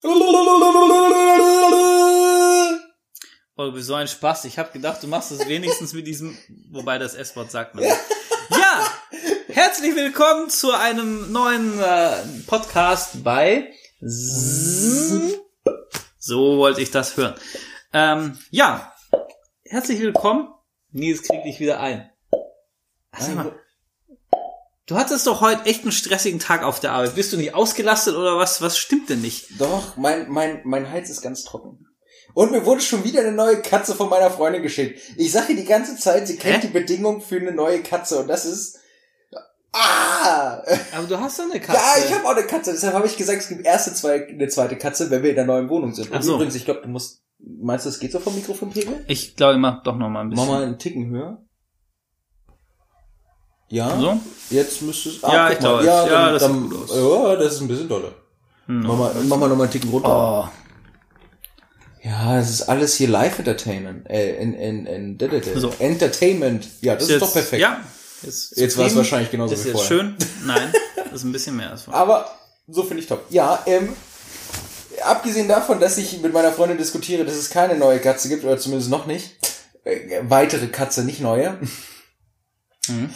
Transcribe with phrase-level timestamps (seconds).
[0.00, 0.10] Oh,
[3.74, 4.44] wie so ein Spaß.
[4.44, 6.38] Ich habe gedacht, du machst es wenigstens mit diesem,
[6.70, 7.82] wobei das S-Wort sagt man.
[7.82, 7.96] nicht.
[8.50, 8.86] Ja,
[9.48, 12.12] herzlich willkommen zu einem neuen äh,
[12.46, 15.40] Podcast bei Z-
[16.18, 17.34] So wollte ich das hören.
[17.92, 18.94] Ähm, ja,
[19.64, 20.48] herzlich willkommen.
[20.92, 22.08] Nils krieg dich wieder ein.
[23.18, 23.52] Sag mal,
[24.88, 27.14] du hattest doch heute echt einen stressigen Tag auf der Arbeit.
[27.14, 28.60] Bist du nicht ausgelastet oder was?
[28.60, 29.60] Was stimmt denn nicht?
[29.60, 31.86] Doch, mein, mein, mein Hals ist ganz trocken.
[32.34, 35.00] Und mir wurde schon wieder eine neue Katze von meiner Freundin geschickt.
[35.16, 36.66] Ich sage ihr die ganze Zeit, sie kennt Hä?
[36.66, 38.78] die Bedingung für eine neue Katze und das ist...
[39.72, 40.62] Ah!
[40.96, 41.78] Aber du hast doch eine Katze.
[41.78, 44.48] Ja, ich habe auch eine Katze, deshalb habe ich gesagt, es gibt erste zwei, eine
[44.48, 46.08] zweite Katze, wenn wir in der neuen Wohnung sind.
[46.10, 46.34] Ach Und so.
[46.34, 47.22] übrigens, ich glaube, du musst...
[47.40, 49.04] Meinst du, es geht so vom Mikrofonpegel?
[49.06, 50.46] Ich glaube, ich mach doch noch mal ein bisschen.
[50.46, 51.44] Mach mal einen Ticken höher.
[53.68, 54.20] Ja, So?
[54.50, 55.20] jetzt müsste es...
[55.20, 56.96] Ja, guck ich glaube, ja, ja, dann, das dann, sieht gut aus.
[56.96, 58.12] Ja, das ist ein bisschen doller.
[58.66, 58.80] Hm.
[58.80, 60.08] Mach mal, mach mal noch mal einen Ticken runter.
[60.08, 60.48] Oh,
[62.02, 64.08] Ja, es ist alles hier Live-Entertainment.
[64.08, 65.72] Äh, in, in, in, in, So.
[65.78, 66.66] Entertainment.
[66.80, 67.60] Ja, das ist jetzt, doch perfekt.
[67.62, 67.80] Ja.
[68.22, 69.88] Jetzt, Jetzt war es wahrscheinlich genauso Ist wie jetzt vorher.
[70.00, 70.16] schön?
[70.44, 72.00] Nein, das ist ein bisschen mehr als vorher.
[72.02, 72.30] Aber
[72.66, 73.24] so finde ich top.
[73.30, 73.90] Ja, ähm,
[75.04, 78.58] abgesehen davon, dass ich mit meiner Freundin diskutiere, dass es keine neue Katze gibt, oder
[78.58, 79.36] zumindest noch nicht,
[79.84, 81.58] äh, weitere Katze, nicht neue,
[82.88, 83.10] Mhm.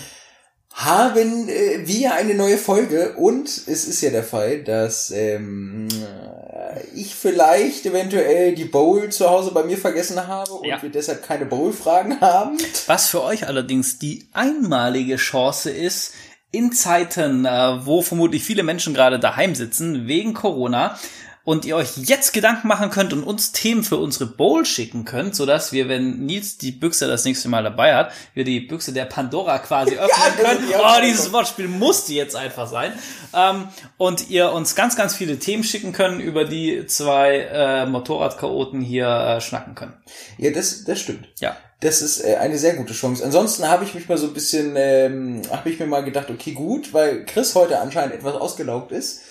[0.75, 6.81] Haben äh, wir eine neue Folge und es ist ja der Fall, dass ähm, äh,
[6.95, 10.83] ich vielleicht eventuell die Bowl zu Hause bei mir vergessen habe und Ja.
[10.83, 12.57] wir deshalb keine Bowl-Fragen haben.
[12.87, 16.15] Was für euch allerdings die einmalige Chance ist,
[16.51, 17.51] in Zeiten, äh,
[17.87, 20.99] wo vermutlich viele Menschen gerade daheim sitzen, wegen Corona,
[21.45, 25.35] und ihr euch jetzt Gedanken machen könnt und uns Themen für unsere Bowl schicken könnt,
[25.35, 29.07] sodass wir, wenn Nils die Büchse das nächste Mal dabei hat, wir die Büchse der
[29.07, 30.69] Pandora quasi öffnen das können.
[30.69, 32.93] die Oh, dieses Wortspiel musste jetzt einfach sein.
[33.35, 38.81] Ähm, und ihr uns ganz, ganz viele Themen schicken können, über die zwei äh, Motorradchaoten
[38.81, 39.95] hier äh, schnacken können.
[40.39, 41.29] Ja, das, das stimmt.
[41.41, 41.57] Ja.
[41.81, 43.25] Das ist äh, eine sehr gute Chance.
[43.25, 46.53] Ansonsten habe ich mich mal so ein bisschen, ähm, habe ich mir mal gedacht, okay,
[46.53, 49.23] gut, weil Chris heute anscheinend etwas ausgelaugt ist,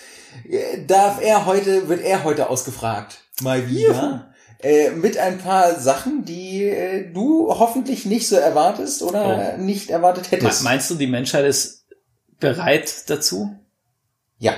[0.88, 3.19] darf er heute, wird er heute ausgefragt.
[3.42, 4.34] Mal wieder.
[4.59, 10.30] Äh, mit ein paar Sachen, die äh, du hoffentlich nicht so erwartest oder nicht erwartet
[10.30, 10.64] hättest.
[10.64, 11.88] Meinst du, die Menschheit ist
[12.40, 13.56] bereit dazu?
[14.38, 14.56] ja.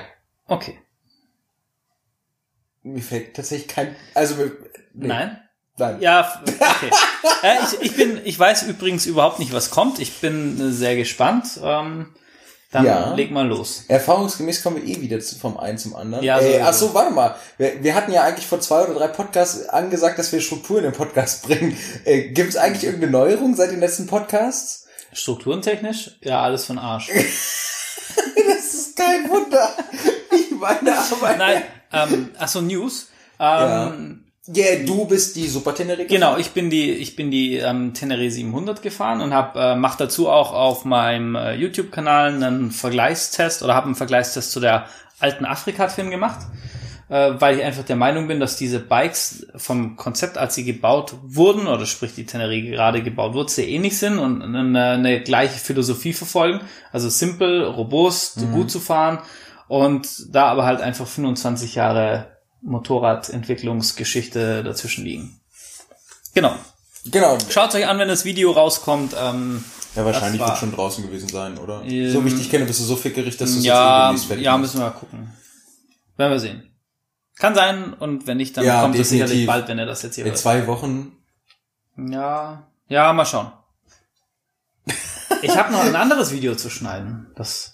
[0.48, 0.80] Okay.
[2.82, 4.36] Mir fällt tatsächlich kein, also,
[4.94, 5.42] nee, Nein?
[5.78, 6.02] Nein.
[6.02, 6.92] Ja, okay.
[7.44, 10.00] äh, ich, ich bin, ich weiß übrigens überhaupt nicht, was kommt.
[10.00, 11.60] Ich bin äh, sehr gespannt.
[11.64, 12.14] Ähm,
[12.74, 13.14] dann Ja.
[13.14, 13.84] leg mal los.
[13.88, 16.24] Erfahrungsgemäß kommen wir eh wieder vom einen zum anderen.
[16.24, 16.64] Ja, äh, sowieso.
[16.66, 17.36] ach so, warte mal.
[17.58, 20.84] Wir, wir hatten ja eigentlich vor zwei oder drei Podcasts angesagt, dass wir Struktur in
[20.84, 21.78] den Podcast bringen.
[22.04, 24.88] Äh, Gibt es eigentlich irgendeine Neuerung seit den letzten Podcasts?
[25.14, 26.18] Strukturentechnisch?
[26.22, 27.10] Ja, alles von Arsch.
[28.48, 29.70] Das ist kein Wunder.
[30.32, 31.36] Ich meine aber...
[31.38, 33.08] Nein, ähm, achso, News.
[33.40, 33.94] Ähm, Ja,
[34.48, 36.10] du bist die Super Teneriffa.
[36.10, 39.96] Genau, ich bin die, ich bin die ähm, Tenere 700 gefahren und hab, äh, mach
[39.96, 44.88] dazu auch auf meinem äh, YouTube-Kanal einen Vergleichstest oder habe einen Vergleichstest zu der
[45.20, 46.40] alten Afrika-Twin gemacht,
[47.08, 51.16] äh, weil ich einfach der Meinung bin, dass diese Bikes vom Konzept, als sie gebaut
[51.24, 55.58] wurden, oder sprich die Tenere gerade gebaut wurde, sehr ähnlich sind und eine, eine gleiche
[55.58, 56.60] Philosophie verfolgen.
[56.92, 59.20] Also simpel, robust, gut zu fahren
[59.70, 62.33] und da aber halt einfach 25 Jahre
[62.64, 65.40] Motorradentwicklungsgeschichte dazwischen liegen.
[66.34, 66.56] Genau.
[67.06, 67.38] Genau.
[67.50, 69.14] Schaut euch an, wenn das Video rauskommt.
[69.20, 69.64] Ähm,
[69.96, 71.84] Ja, wahrscheinlich war- wird schon draußen gewesen sein, oder?
[71.84, 74.24] Ähm, so wie ich dich kenne, bist du so fickerig, dass du es ja, jetzt
[74.24, 74.74] eh fertig ja, machst.
[74.74, 75.34] müssen wir mal gucken.
[76.18, 76.70] Werden wir sehen.
[77.38, 80.16] Kann sein und wenn nicht, dann Ja, kommt es sicherlich bald, wenn ihr das jetzt
[80.16, 80.40] hier In hört.
[80.40, 81.12] zwei Wochen.
[81.98, 83.52] Ja, ja, mal schauen.
[85.42, 87.28] Ich habe noch ein anderes Video zu schneiden.
[87.36, 87.73] Das.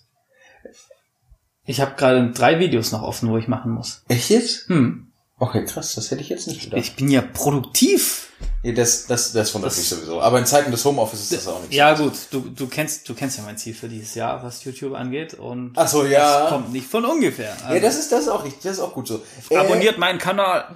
[1.69, 4.01] Ich habe gerade drei Videos noch offen, wo ich machen muss.
[4.07, 4.67] Echt jetzt?
[4.69, 5.11] Hm.
[5.37, 6.79] Okay, krass, das hätte ich jetzt nicht gedacht.
[6.81, 8.29] Ich bin ja produktiv.
[8.63, 10.19] Ja, das, das, das wundert Das- mich sowieso.
[10.19, 13.13] Aber in Zeiten des Homeoffice ist das auch nicht Ja gut, du, du kennst du
[13.13, 16.39] kennst ja mein Ziel für dieses Jahr, was YouTube angeht und Ach so, ja.
[16.41, 17.53] das kommt nicht von ungefähr.
[17.61, 19.21] Also, Ja, das ist, das ist auch richtig, das ist auch gut so.
[19.51, 20.75] Äh, abonniert meinen Kanal.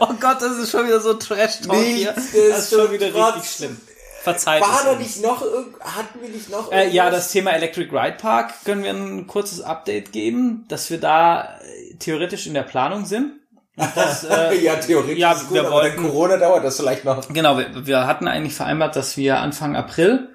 [0.00, 2.12] oh Gott, das ist schon wieder so Trash Talk hier.
[2.12, 3.80] Nichts Das ist schon ist wieder trotz- richtig schlimm.
[4.26, 5.40] Verzeiht war da nicht noch,
[5.80, 9.60] hatten wir nicht noch Äh, ja, das Thema Electric Ride Park können wir ein kurzes
[9.60, 13.34] Update geben, dass wir da äh, theoretisch in der Planung sind.
[13.76, 17.28] Das, äh, ja, theoretisch ja, gut, wir aber wollten- Corona dauert das vielleicht noch.
[17.28, 20.30] Genau, wir, wir hatten eigentlich vereinbart, dass wir Anfang April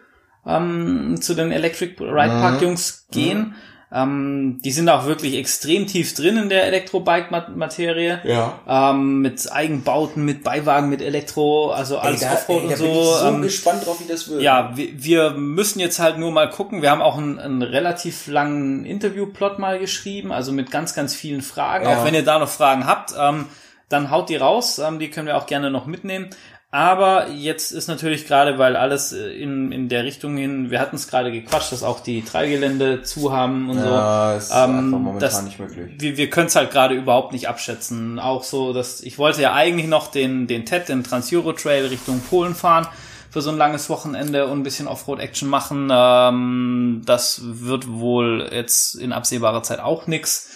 [0.46, 3.56] ähm, zu den Electric Ride Park Jungs gehen.
[3.94, 8.22] Ähm, die sind auch wirklich extrem tief drin in der Elektrobike-Materie.
[8.24, 8.60] Ja.
[8.66, 12.80] Ähm, mit Eigenbauten, mit Beiwagen, mit Elektro, also alles ey, da, Offroad ey, da und
[12.80, 13.02] bin so.
[13.02, 14.42] ich so ähm, gespannt drauf, wie das wird.
[14.42, 16.82] ja, wir, wir müssen jetzt halt nur mal gucken.
[16.82, 21.42] Wir haben auch einen, einen relativ langen Interviewplot mal geschrieben, also mit ganz, ganz vielen
[21.42, 21.84] Fragen.
[21.84, 21.98] Ja.
[21.98, 23.48] Auch wenn ihr da noch Fragen habt, ähm,
[23.90, 24.80] dann haut die raus.
[24.80, 26.30] Ähm, die können wir auch gerne noch mitnehmen.
[26.74, 30.96] Aber jetzt ist natürlich gerade, weil alles äh, in, in der Richtung hin, wir hatten
[30.96, 34.56] es gerade gequatscht, dass auch die Treibgelände zu haben und Ja, ist so.
[34.56, 35.92] Ähm, einfach momentan das- nicht möglich.
[35.98, 38.20] wir, wir können es halt gerade überhaupt nicht abschätzen.
[38.20, 42.22] Auch so, dass ich wollte ja eigentlich noch den, den TED, den Trans-Euro Trail Richtung
[42.22, 42.88] Polen fahren
[43.30, 45.90] für so ein langes Wochenende und ein bisschen Offroad-Action machen.
[45.92, 50.50] Ähm, das wird wohl jetzt in absehbarer Zeit auch nix.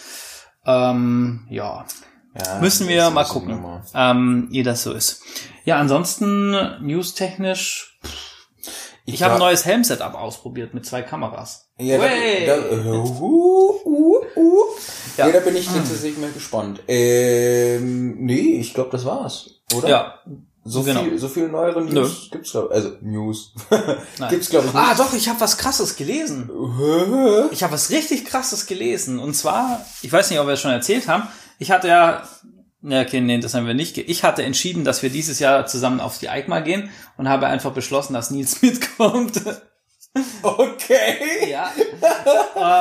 [0.65, 1.85] Ähm, ja,
[2.37, 3.59] Ja, müssen wir mal ist gucken,
[3.93, 5.21] ähm, wie das so ist.
[5.65, 6.51] Ja, ansonsten
[6.81, 7.99] newstechnisch.
[9.07, 11.69] Ich, habe war- ein neues Helm-Setup ausprobiert mit zwei Kameras.
[11.77, 12.57] Ja, da, da,
[12.93, 14.61] uh, uh, uh.
[15.17, 15.27] Ja.
[15.27, 15.33] Ja.
[15.33, 16.81] da bin ich tatsächlich mal gespannt.
[16.87, 19.87] Ähm, nee, ich glaube, das war's, oder?
[19.89, 20.19] Ja,
[20.63, 21.03] So genau.
[21.03, 21.93] viel, so viel neuere Nö.
[22.01, 23.53] News gibt's glaub, also News
[24.29, 24.83] gibt's glaube ich nicht.
[24.83, 26.49] Ah, doch, ich habe was Krasses gelesen.
[27.51, 29.19] Ich habe was richtig krasses gelesen.
[29.19, 31.27] Und zwar, ich weiß nicht, ob wir es schon erzählt haben,
[31.59, 32.23] ich hatte ja,
[32.85, 33.97] okay, nee, das haben wir nicht.
[33.97, 37.71] Ich hatte entschieden, dass wir dieses Jahr zusammen auf die EICMA gehen und habe einfach
[37.71, 39.41] beschlossen, dass Nils mitkommt.
[40.41, 41.49] Okay.
[41.49, 41.69] ja.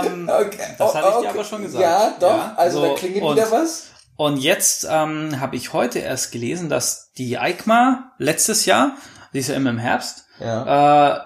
[0.05, 0.59] ähm, Okay.
[0.79, 1.29] Das hatte ich dir okay.
[1.29, 1.83] aber schon gesagt.
[1.83, 2.37] Ja, doch.
[2.37, 3.89] Ja, also so, da klingelt und- wieder was.
[4.17, 8.97] und jetzt ähm, habe ich heute erst gelesen, dass die EICMA letztes Jahr,
[9.33, 11.17] die ist ja immer im Herbst, Ja.
[11.17, 11.21] äh,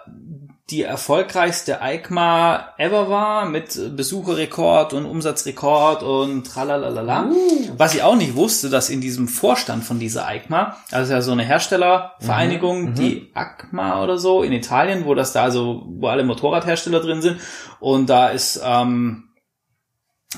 [0.70, 7.30] die erfolgreichste EICMA ever war mit Besucherrekord und Umsatzrekord und tralalala.
[7.78, 11.32] Was ich auch nicht wusste, dass in diesem Vorstand von dieser EICMA, also ja so
[11.32, 17.00] eine Herstellervereinigung, die ACMA oder so in Italien, wo das da also, wo alle Motorradhersteller
[17.00, 17.40] drin sind
[17.80, 19.30] und da ist ähm,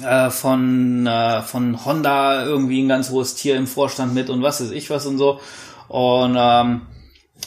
[0.00, 4.60] äh, von, äh, von Honda irgendwie ein ganz hohes Tier im Vorstand mit und was
[4.60, 5.40] weiß ich was und so.
[5.88, 6.82] Und ähm,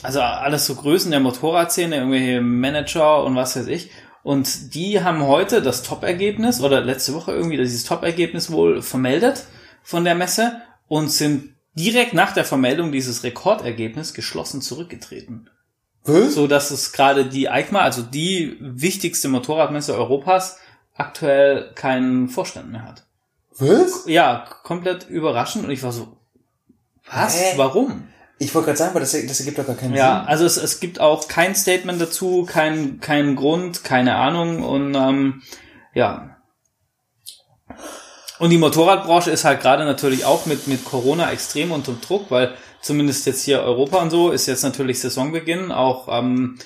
[0.02, 3.92] also alles so Größen der Motorradszene, irgendwelche Manager und was weiß ich.
[4.24, 9.46] Und die haben heute das Top-Ergebnis oder letzte Woche irgendwie dieses Top-Ergebnis wohl vermeldet
[9.84, 15.50] von der Messe und sind direkt nach der Vermeldung dieses Rekordergebnis geschlossen zurückgetreten.
[16.06, 16.34] Was?
[16.34, 20.58] So dass es gerade die EICMA, also die wichtigste Motorradmesse Europas,
[20.96, 23.06] aktuell keinen Vorstand mehr hat.
[23.58, 24.06] Was?
[24.08, 26.18] Ja, komplett überraschend und ich war so,
[27.10, 27.40] was?
[27.40, 27.54] Hä?
[27.58, 28.08] Warum?
[28.44, 30.28] Ich wollte gerade sagen, aber das, das ergibt doch gar keinen Ja, Sinn.
[30.28, 35.42] also es, es gibt auch kein Statement dazu, kein, kein Grund, keine Ahnung und ähm,
[35.94, 36.38] ja.
[38.40, 42.54] Und die Motorradbranche ist halt gerade natürlich auch mit, mit Corona extrem unter Druck, weil
[42.82, 46.58] zumindest jetzt hier Europa und so ist jetzt natürlich Saisonbeginn, auch ähm,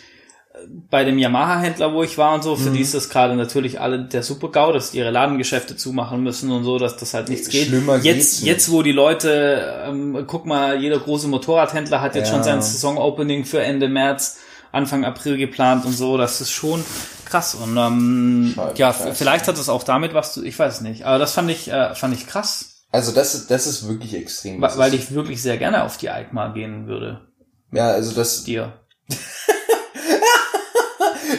[0.90, 4.04] bei dem Yamaha-Händler, wo ich war und so, für die ist das gerade natürlich alle
[4.06, 7.68] der Super-GAU, dass die ihre Ladengeschäfte zumachen müssen und so, dass das halt nichts geht.
[7.68, 12.36] Schlimmer Jetzt, jetzt, wo die Leute, ähm, guck mal, jeder große Motorradhändler hat jetzt Ja.
[12.36, 14.38] schon sein Saison-Opening für Ende März,
[14.72, 16.84] Anfang April geplant und so, das ist schon
[17.26, 17.56] krass.
[17.56, 19.16] Und ähm, Scheiße, ja, scheiße.
[19.16, 21.96] vielleicht hat es auch damit was zu, ich weiß nicht, aber das fand ich, äh,
[21.96, 24.62] fand ich krass, Also das, ist- das ist wirklich extrem.
[24.62, 27.22] weil ist, ich wirklich sehr gerne auf die EICMA gehen würde.
[27.72, 28.74] ja, also das, Dir.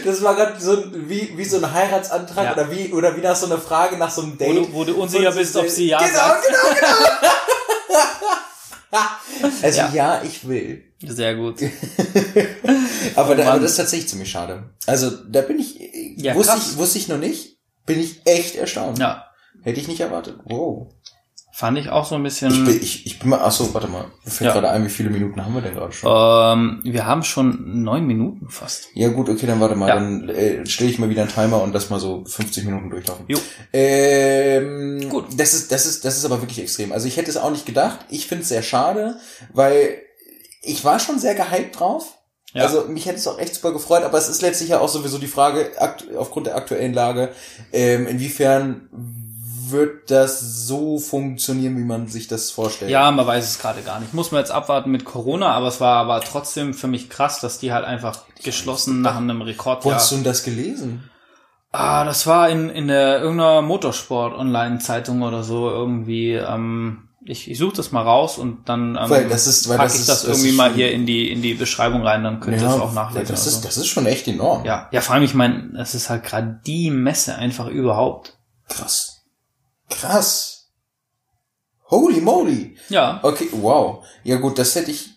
[0.09, 2.53] das war gerade so wie, wie so ein Heiratsantrag Ja.
[2.55, 4.57] oder wie oder wie nach so einer Frage nach so einem Wo Date.
[4.57, 6.47] du, wo du unsicher bist, ob sie ja genau, sagt.
[6.47, 6.97] genau, genau.
[9.63, 9.91] also Ja.
[9.93, 10.23] ja.
[10.23, 10.85] ich will.
[11.07, 11.61] Sehr gut.
[13.15, 13.53] Aber, da, Mann.
[13.53, 14.71] aber das ist tatsächlich ziemlich schade.
[14.87, 15.79] Also da bin ich,
[16.17, 16.71] Ja, wusste krass.
[16.73, 18.99] ich, wusste ich noch nicht, bin ich echt erstaunt.
[18.99, 19.25] Ja,
[19.63, 20.39] Hätte ich nicht erwartet.
[20.45, 20.93] Wow.
[21.59, 22.53] Fand ich auch so ein bisschen.
[22.53, 24.05] Ich bin, ich, ich bin mal, ach so, warte mal.
[24.25, 24.55] Mir fällt Ja.
[24.55, 26.09] gerade ein, wie viele Minuten haben wir denn gerade schon?
[26.09, 28.87] Ähm, wir haben schon neun Minuten fast.
[28.95, 29.97] Ja gut, okay, dann warte mal, Ja.
[29.97, 33.25] dann äh, stelle ich mal wieder einen Timer und lass mal so 50 Minuten durchlaufen.
[33.27, 33.39] Jo.
[33.73, 35.25] Ähm, Gut.
[35.37, 36.93] Das ist, das ist, das ist aber wirklich extrem.
[36.93, 37.99] Also ich hätte es auch nicht gedacht.
[38.09, 39.17] Ich finde es sehr schade,
[39.53, 40.01] weil
[40.63, 42.15] ich war schon sehr gehypt drauf.
[42.55, 42.63] Ja.
[42.63, 45.19] Also mich hätte es auch echt super gefreut, aber es ist letztlich ja auch sowieso
[45.19, 45.71] die Frage,
[46.17, 47.31] aufgrund der aktuellen Lage,
[47.73, 48.89] ähm, inwiefern
[49.71, 52.91] wird das so funktionieren, wie man sich das vorstellt?
[52.91, 54.15] Ja, man weiß es gerade gar nicht.
[54.15, 57.59] Muss man jetzt abwarten mit Corona, aber es war aber trotzdem für mich krass, dass
[57.59, 59.95] die halt einfach geschlossen nach einem Wo Rekordjahr.
[59.97, 61.11] hast du denn das gelesen?
[61.73, 66.33] Ah, das war in, in der irgendeiner Motorsport-Online-Zeitung oder so irgendwie.
[66.33, 69.87] Ähm, ich ich suche das mal raus und dann ähm, Weil das ist- weil pack
[69.89, 72.25] das ich ist- das das irgendwie ist mal hier in die in die Beschreibung rein,
[72.25, 73.29] dann könnt ihr es auch nachlesen.
[73.29, 73.67] Das ist, so.
[73.67, 74.65] das ist schon echt enorm.
[74.65, 78.39] ja, ja, vor allem, ich meine, es ist halt gerade die Messe einfach überhaupt.
[78.69, 79.18] Krass.
[79.89, 80.67] Krass.
[81.91, 82.77] Holy moly.
[82.89, 84.05] Ja, Okay, wow.
[84.25, 85.11] Ja gut, das hätte ich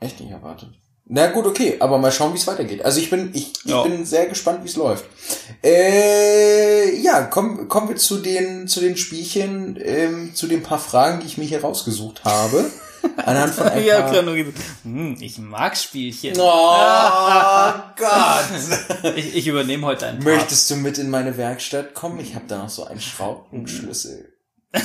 [0.00, 0.70] echt nicht erwartet.
[1.08, 2.84] Na gut, okay, aber mal schauen, wie es weitergeht.
[2.84, 3.82] Also ich bin, ich, ich Ja.
[3.84, 5.04] bin sehr gespannt, wie es läuft.
[5.62, 11.20] Äh, ja, kommen, kommen wir zu den, zu den Spielchen, ähm, zu den paar Fragen,
[11.20, 12.70] die ich mir hier rausgesucht habe.
[13.16, 14.22] Anhand von ein Ja, paar...
[14.22, 16.34] gesagt, hm, ich mag Spielchen.
[16.38, 18.44] Oh Gott!
[19.16, 20.36] Ich, ich übernehme heute einen Part.
[20.36, 22.20] Möchtest du mit in meine Werkstatt kommen?
[22.20, 24.32] Ich habe da noch so einen Schraubenschlüssel.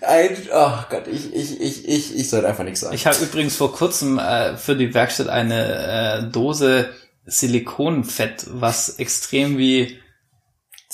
[0.00, 2.94] Ein, oh Gott, ich, ich, ich, ich, ich sollte einfach nichts sagen.
[2.94, 6.90] Ich habe übrigens vor kurzem äh, für die Werkstatt eine äh, Dose
[7.26, 9.98] Silikonfett, was extrem wie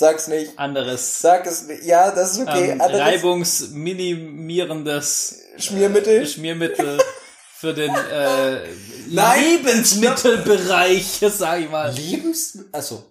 [0.01, 0.57] Sag's nicht.
[0.57, 1.83] anderes Sag es nicht.
[1.83, 2.71] Ja, das ist okay.
[2.71, 6.23] ähm, Anderes reibungsminimierendes Schmiermittel.
[6.23, 6.99] äh, Schmiermittel
[7.59, 8.61] für den äh,
[9.09, 9.43] Nein.
[9.43, 11.91] Lebensmittelbereich, sag ich mal.
[11.93, 12.57] Lebens...
[12.71, 13.03] Achso.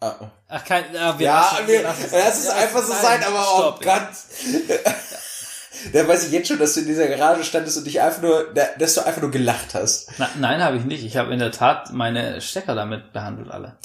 [0.00, 0.14] Ah.
[0.48, 3.22] Ach, kein, ah, wir Ja, lassen- wir, lassen lass es Ja, einfach so nein, sein,
[3.24, 3.82] aber oh stopp.
[3.84, 4.08] Gott.
[5.92, 8.52] Da weiß ich jetzt schon, dass du in dieser Garage standest und dich einfach nur,
[8.52, 10.08] da- dass du einfach nur gelacht hast.
[10.18, 11.04] Na, nein, habe ich nicht.
[11.04, 13.78] Ich habe in der Tat meine Stecker damit behandelt, alle.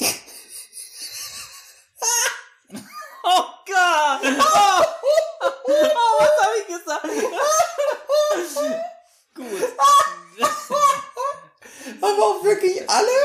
[3.24, 4.22] oh Gott!
[4.24, 4.84] Oh,
[5.66, 7.04] oh was habe ich gesagt?
[9.36, 9.46] Gut.
[12.02, 13.18] Aber auch wirklich alle?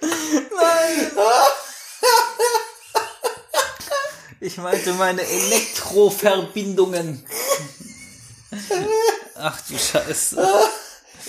[0.00, 1.12] Nein!
[4.70, 7.24] Meinte meine Elektroverbindungen.
[9.34, 10.36] Ach du Scheiße.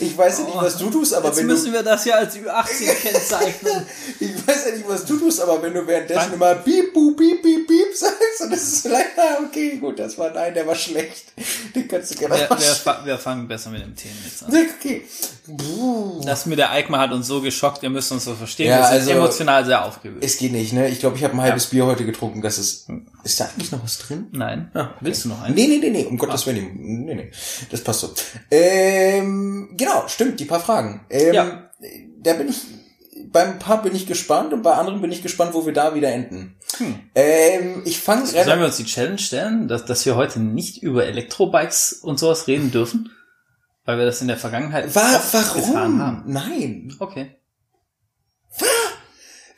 [0.02, 2.16] Ich weiß ja nicht, was du tust, aber Jetzt wenn du, müssen wir das ja
[2.16, 3.86] als Ü18 kennzeichnen.
[4.20, 7.42] ich weiß ja nicht, was du tust, aber wenn du währenddessen immer piep, bup, piep,
[7.42, 10.76] piep, piep sagst, und das ist vielleicht, ah, okay, gut, das war, nein, der war
[10.76, 11.26] schlecht.
[11.76, 14.52] Den kannst du gerne Wir, wir, wir fangen besser mit dem Themen jetzt an.
[14.80, 15.06] Okay.
[16.26, 18.70] Das mit der Eikma hat uns so geschockt, ihr müsst uns so verstehen.
[18.70, 20.24] Ja, wir sind also- emotional sehr aufgewühlt.
[20.24, 20.88] Es geht nicht, ne?
[20.88, 22.42] Ich glaube, ich habe ein halbes Bier heute getrunken.
[22.42, 22.88] Das ist.
[23.24, 24.28] Ist da eigentlich noch was drin?
[24.32, 24.72] Nein.
[24.74, 24.92] Ah.
[25.02, 25.56] Willst du noch einen?
[25.56, 26.72] Nee, nee, nee, nee, um Gottes Willen.
[27.06, 27.32] Nee, nee.
[27.70, 28.14] Das passt so.
[28.50, 31.06] Ähm, genau, stimmt, die paar Fragen.
[31.10, 31.70] Ähm, Ja.
[32.22, 32.62] Da bin ich.
[33.32, 36.10] Beim paar bin ich gespannt und bei anderen bin ich gespannt, wo wir da wieder
[36.12, 36.56] enden.
[36.78, 37.00] Hm.
[37.14, 41.06] Ähm, ich fange Sollen wir uns die Challenge stellen, dass, dass wir heute nicht über
[41.06, 43.12] Elektrobikes und sowas reden dürfen?
[43.86, 46.02] Weil wir das in der Vergangenheit Wa oft getan warum?
[46.02, 46.24] haben.
[46.26, 46.96] Nein.
[47.00, 47.36] Okay.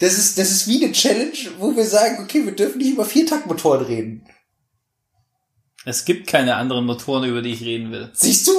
[0.01, 3.05] Das ist, das ist wie eine Challenge, wo wir sagen, okay, wir dürfen nicht über
[3.05, 4.27] Viertaktmotoren reden.
[5.86, 8.10] Es gibt keine anderen Motoren, über die ich reden will.
[8.13, 8.51] Siehst du?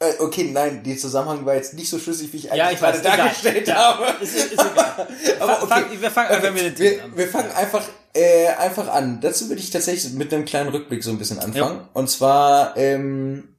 [0.00, 2.82] Äh, okay, nein, der Zusammenhang war jetzt nicht so schlüssig, wie ich eigentlich Ja, ich
[2.82, 3.18] weiß, gerade egal.
[3.26, 4.24] dargestellt Ja, habe.
[4.24, 5.08] Ist, ist egal.
[5.40, 5.96] Aber Fang- okay.
[6.00, 7.16] wir fangen einfach mit den wir, Themen an.
[7.16, 7.84] wir fangen einfach,
[8.14, 9.20] äh, einfach an.
[9.20, 11.88] Dazu würde ich tatsächlich mit einem kleinen Rückblick so ein bisschen anfangen.
[11.94, 13.53] Und zwar, ähm,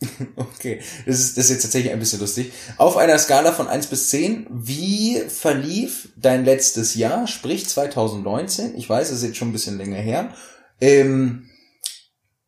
[0.36, 2.52] okay, das ist, das ist jetzt tatsächlich ein bisschen lustig.
[2.76, 8.76] Auf einer Skala von 1 bis 10, wie verlief dein letztes Jahr, sprich 2019?
[8.76, 10.32] Ich weiß, es ist jetzt schon ein bisschen länger her.
[10.80, 11.50] Ähm,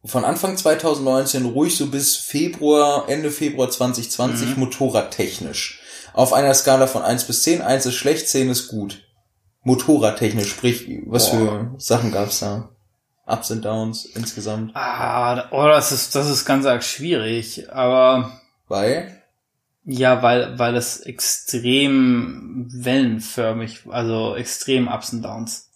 [0.04, 4.61] von Anfang 2019 ruhig so bis Februar, Ende Februar 2020 Mhm.
[4.61, 5.80] motorradtechnisch.
[6.14, 9.04] Auf einer Skala von 1 bis 10, 1 ist schlecht, 10 ist gut.
[9.62, 11.38] Motorradtechnisch, sprich, was Boah.
[11.38, 12.71] für Sachen gab's da?
[13.31, 14.73] Ups und Downs insgesamt.
[14.75, 18.33] Ah, oh, das ist, das ist ganz arg schwierig, aber
[18.69, 19.23] Weil,
[19.85, 25.71] ja, weil, weil es extrem wellenförmig, also extrem Ups und Downs.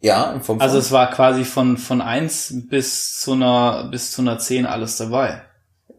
[0.00, 4.12] ja, in Form von, Also es war quasi von, von eins bis zu einer, bis
[4.12, 5.42] zu einer 10 alles dabei.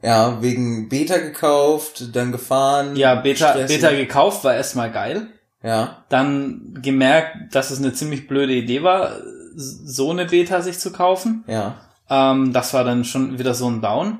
[0.01, 2.95] ja, wegen Beta gekauft, dann gefahren.
[2.95, 3.81] Ja, Beta, stressig.
[3.81, 5.27] Beta gekauft war erstmal geil.
[5.63, 9.17] Ja, Dann gemerkt, dass es eine ziemlich blöde Idee war,
[9.55, 11.43] so eine Beta sich zu kaufen.
[11.47, 11.75] ja,
[12.09, 14.19] Ähm, das war dann schon wieder so ein Down.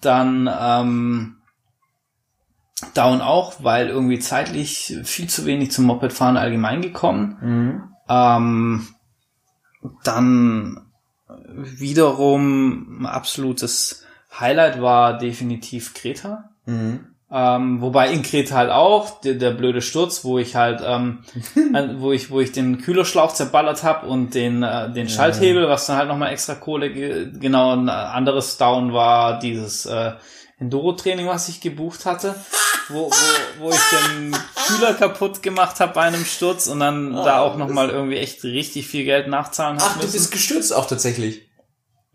[0.00, 1.36] Dann ähm,
[2.94, 7.38] Down auch, weil irgendwie zeitlich viel zu wenig zum Mopedfahren allgemein gekommen.
[7.40, 7.82] mhm.
[8.08, 8.86] Ähm,
[10.04, 10.86] dann
[11.48, 14.04] wiederum ein absolutes
[14.38, 16.50] Highlight war definitiv Kreta.
[16.66, 17.15] Mhm.
[17.28, 21.24] Ähm, wobei in Kreta halt auch der, der blöde Sturz, wo ich halt, ähm,
[21.98, 25.96] wo ich, wo ich den Kühlerschlauch zerballert habe und den, äh, den Schalthebel, was dann
[25.96, 30.12] halt nochmal extra Kohle, ge genau, ein anderes Down war dieses äh,
[30.58, 32.36] Enduro-Training, was ich gebucht hatte,
[32.88, 34.36] wo, wo, wo ich den
[34.68, 38.86] Kühler kaputt gemacht habe bei einem Sturz und dann da auch nochmal irgendwie echt richtig
[38.86, 40.12] viel Geld nachzahlen Ach, habe du müssen.
[40.12, 41.45] bist gestürzt auch tatsächlich.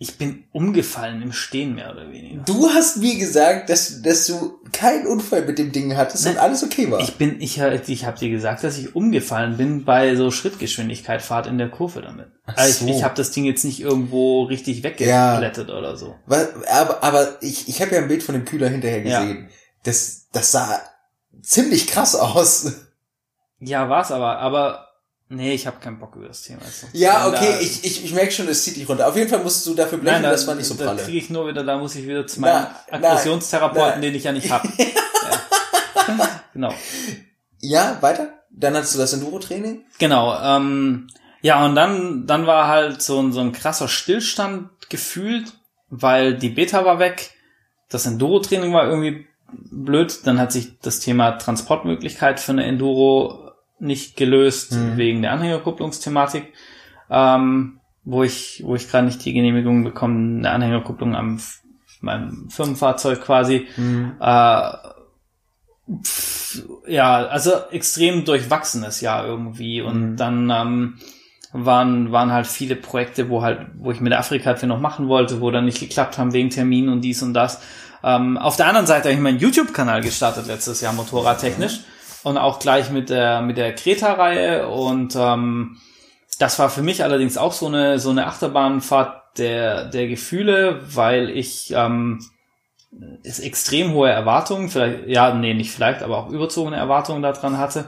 [0.02, 2.42] Ich bin umgefallen im Stehen mehr oder weniger.
[2.42, 6.64] Du hast mir gesagt, dass, dass du keinen Unfall mit dem Ding hattest und alles
[6.64, 7.02] okay war.
[7.02, 11.46] Ich bin, ich, ich habe dir gesagt, dass ich umgefallen bin bei so Schrittgeschwindigkeit Fahrt
[11.46, 12.32] in der Kurve damit.
[12.46, 12.90] Also so.
[12.90, 16.16] ich ich habe das Ding jetzt nicht irgendwo richtig weggeplättet oder so.
[16.26, 19.22] Aber, aber ich, ich habe ja ein Bild von dem Kühler hinterher Ja.
[19.22, 19.50] gesehen.
[19.84, 20.82] Das, das sah
[21.44, 22.74] ziemlich krass aus.
[23.60, 24.40] Ja, war's aber.
[24.40, 24.88] Aber
[25.34, 26.60] Nee, ich habe keinen Bock über das Thema.
[26.66, 29.08] Also, Ja, okay, da- ich, ich, ich merke schon, es zieht dich runter.
[29.08, 31.02] Auf jeden Fall musst du dafür blechen, Nein, da, das war nicht so da pralle.
[31.04, 34.52] kriege ich nur wieder, da muss ich wieder zu meinem Aggressionstherapeuten, den ich ja nicht
[34.52, 34.68] habe.
[34.78, 36.30] ja.
[36.54, 36.74] Genau.
[37.62, 38.28] Ja, weiter?
[38.50, 39.86] Dann hattest du das Enduro-Training?
[40.00, 40.38] Genau.
[40.44, 41.08] Ähm,
[41.42, 45.54] ja, und dann, dann war halt so, ein- so ein krasser Stillstand gefühlt,
[45.90, 47.32] weil die Beta war weg,
[47.90, 53.51] das Enduro-Training war irgendwie blöd, dann hat sich das Thema Transportmöglichkeit für eine Enduro
[53.82, 54.98] nicht gelöst Mhm.
[54.98, 56.54] wegen der Anhängerkupplungsthematik,
[57.10, 61.40] ähm, wo ich, wo ich gerade nicht die Genehmigung bekomme, eine Anhängerkupplung am
[62.04, 63.68] meinem Firmenfahrzeug quasi.
[64.20, 64.72] Äh,
[66.04, 69.82] pf, ja, also extrem durchwachsenes Jahr irgendwie.
[69.82, 70.18] Und Mhm.
[70.18, 70.98] dann ähm,
[71.54, 75.42] waren, waren halt viele Projekte, wo halt, wo ich mit der Afrika noch machen wollte,
[75.42, 77.62] wo dann nicht geklappt haben wegen Terminen und dies und das.
[78.04, 81.82] Ähm, auf der anderen Seite habe ich meinen YouTube-Kanal gestartet letztes Jahr, motorradtechnisch.
[82.24, 84.68] Und auch gleich mit der, mit der Kreta-Reihe.
[84.68, 85.78] Und ähm,
[86.40, 91.30] das war für mich allerdings auch so eine, so eine Achterbahnfahrt der, der Gefühle, weil
[91.30, 92.20] ich ähm,
[93.24, 97.86] ist extrem hohe Erwartungen, vielleicht, ja, nee, nicht vielleicht, aber auch überzogene Erwartungen daran hatte,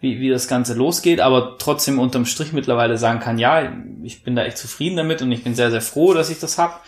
[0.00, 3.70] wie, wie das Ganze losgeht, aber trotzdem unterm Strich mittlerweile sagen kann, ja,
[4.02, 6.58] ich bin da echt zufrieden damit und ich bin sehr, sehr froh, dass ich das
[6.58, 6.82] hab.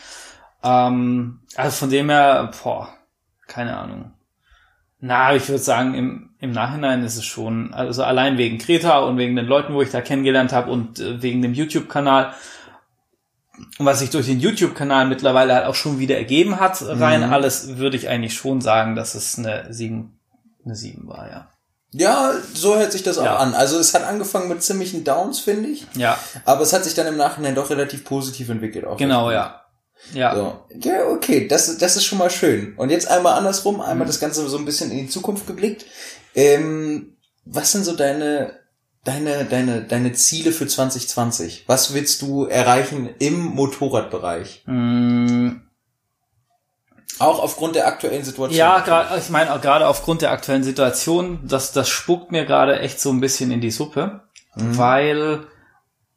[0.65, 2.89] Ähm, also von dem her, boah,
[3.47, 4.13] keine Ahnung.
[4.99, 9.17] Na, ich würde sagen, im, im Nachhinein ist es schon, also allein wegen Kreta und
[9.17, 12.35] wegen den Leuten, wo ich da kennengelernt habe und äh, wegen dem YouTube-Kanal,
[13.79, 17.33] was sich durch den YouTube-Kanal mittlerweile halt auch schon wieder ergeben hat, rein Mhm.
[17.33, 20.19] alles, würde ich eigentlich schon sagen, dass es eine 7,
[20.65, 21.49] eine 7 war, ja.
[21.95, 23.37] Ja, so hört sich das auch Ja.
[23.37, 23.53] an.
[23.55, 25.87] Also es hat angefangen mit ziemlichen Downs, finde ich.
[25.95, 28.87] Ja, Aber es hat sich dann im Nachhinein doch relativ positiv entwickelt.
[28.87, 29.61] Auch genau, ja.
[30.15, 30.35] Ja.
[30.35, 30.59] So.
[30.81, 32.75] Ja, okay, das, das ist schon mal schön.
[32.77, 33.81] Und jetzt einmal andersrum, Mhm.
[33.83, 35.85] einmal das Ganze so ein bisschen in die Zukunft geblickt.
[36.35, 38.59] Ähm, was sind so deine,
[39.05, 41.65] deine, deine, deine Ziele für 2020?
[41.67, 44.63] Was willst du erreichen im Motorradbereich?
[44.67, 45.57] Mm,
[47.19, 48.57] Auch aufgrund der aktuellen Situation.
[48.59, 53.01] Ja, gerade, ich meine, gerade aufgrund der aktuellen Situation, das, das spuckt mir gerade echt
[53.01, 54.23] so ein bisschen in die Suppe,
[54.55, 54.77] Mhm.
[54.79, 55.47] weil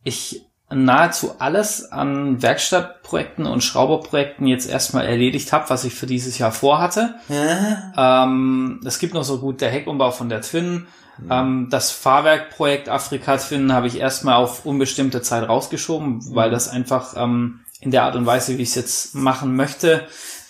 [0.04, 6.38] ich nahezu alles an Werkstattprojekten und Schrauberprojekten jetzt erstmal erledigt habe, was ich für dieses
[6.38, 7.16] Jahr vorhatte.
[7.30, 8.24] Ja.
[8.24, 10.88] Ähm, es gibt noch so gut der Heckumbau von der Twin.
[11.30, 17.14] Ähm, das Fahrwerkprojekt Afrika Twin habe ich erstmal auf unbestimmte Zeit rausgeschoben, weil das einfach
[17.16, 20.08] ähm, in der Art und Weise, wie ich es jetzt machen möchte,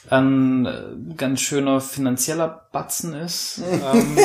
[0.10, 3.62] ein äh, ganz schöner finanzieller Batzen ist.
[3.72, 4.18] ähm,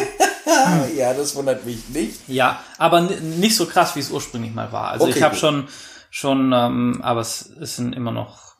[0.96, 2.28] ja, das wundert mich nicht.
[2.28, 4.90] ja, aber nicht so krass, wie es ursprünglich mal war.
[4.92, 5.68] Also Okay, ich habe schon,
[6.10, 8.50] schon, ähm, aber es, es sind immer noch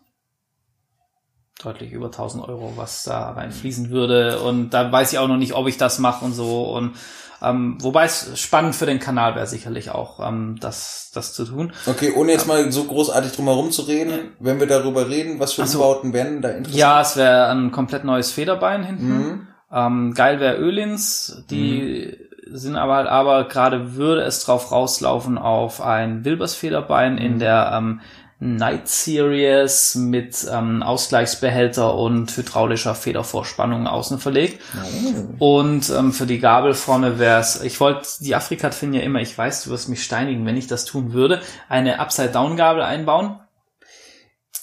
[1.62, 4.40] deutlich über 1000 Euro, was da reinfließen würde.
[4.40, 6.62] Und da weiß ich auch noch nicht, ob ich das mache und so.
[6.70, 6.96] Und
[7.42, 11.72] ähm, wobei es spannend für den Kanal wäre sicherlich auch, ähm, das, das zu tun.
[11.86, 15.54] Okay, ohne jetzt mal so großartig drum herum zu reden, wenn wir darüber reden, was
[15.54, 15.78] für Ach so.
[15.78, 16.78] Umbauten werden da interessant?
[16.78, 19.08] Ja, es wäre ein komplett neues Federbein hinten.
[19.08, 19.46] Mhm.
[19.72, 22.16] Ähm, geil wäre Ölins, die
[22.52, 27.72] sind aber halt, aber gerade würde es drauf rauslaufen auf ein Wilbers Federbein in der
[27.74, 28.00] ähm,
[28.42, 34.60] Night Series mit ähm, Ausgleichsbehälter und hydraulischer Federvorspannung außen verlegt.
[35.38, 39.20] Und ähm, für die Gabel vorne wäre es, ich wollte die Afrika Twin ja immer,
[39.20, 43.38] ich weiß, du wirst mich steinigen, wenn ich das tun würde, eine Upside-Down-Gabel einbauen.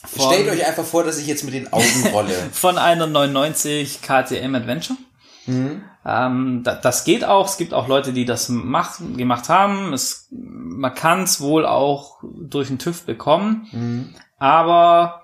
[0.08, 2.34] Von- Stellt euch einfach vor, dass ich jetzt mit den Augen rolle.
[2.52, 4.98] von einer 990 KTM Adventure.
[5.46, 5.84] mhm.
[6.10, 7.48] Ähm, da, das geht auch.
[7.50, 9.92] Es gibt auch Leute, die das machen, gemacht haben.
[9.92, 13.68] Es, man kann es wohl auch durch den TÜV bekommen.
[13.74, 14.16] Mhm.
[14.38, 15.24] Aber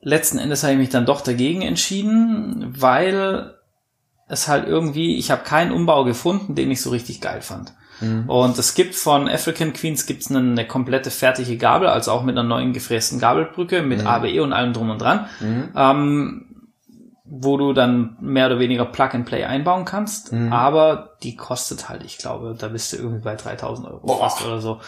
[0.00, 3.54] letzten Endes habe ich mich dann doch dagegen entschieden, weil
[4.28, 7.74] es halt irgendwie, ich habe keinen Umbau gefunden, den ich so richtig geil fand.
[8.02, 8.28] Mhm.
[8.28, 12.36] Und es gibt von African Queens gibt's eine, eine komplette fertige Gabel, also auch mit
[12.36, 14.06] einer neuen gefrästen Gabelbrücke, mit Mhm.
[14.06, 15.68] ABE und allem drum und dran, Mhm.
[15.76, 16.46] ähm,
[17.34, 20.52] wo du dann mehr oder weniger Plug and Play einbauen kannst, Mhm.
[20.52, 24.18] aber die kostet halt, ich glaube, da bist du irgendwie bei 3000 Euro Boah.
[24.28, 24.80] fast oder so,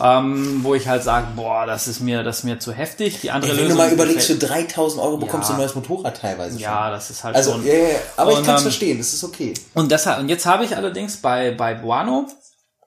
[0.00, 3.20] ähm, wo ich halt sage, boah, das ist mir, das ist mir zu heftig.
[3.20, 5.54] Die andere Ey, wenn du Lösung mal überlegst, für gefällt- 3000 Euro bekommst Ja.
[5.54, 6.90] du ein neues Motorrad teilweise ja, schon.
[6.90, 7.66] das ist halt Also, schon.
[7.66, 7.94] ja, ja, ja.
[8.16, 9.54] aber ich Und, kann es ähm, verstehen, das ist okay.
[9.74, 12.26] Und deshalb, und jetzt habe ich allerdings bei, bei Buano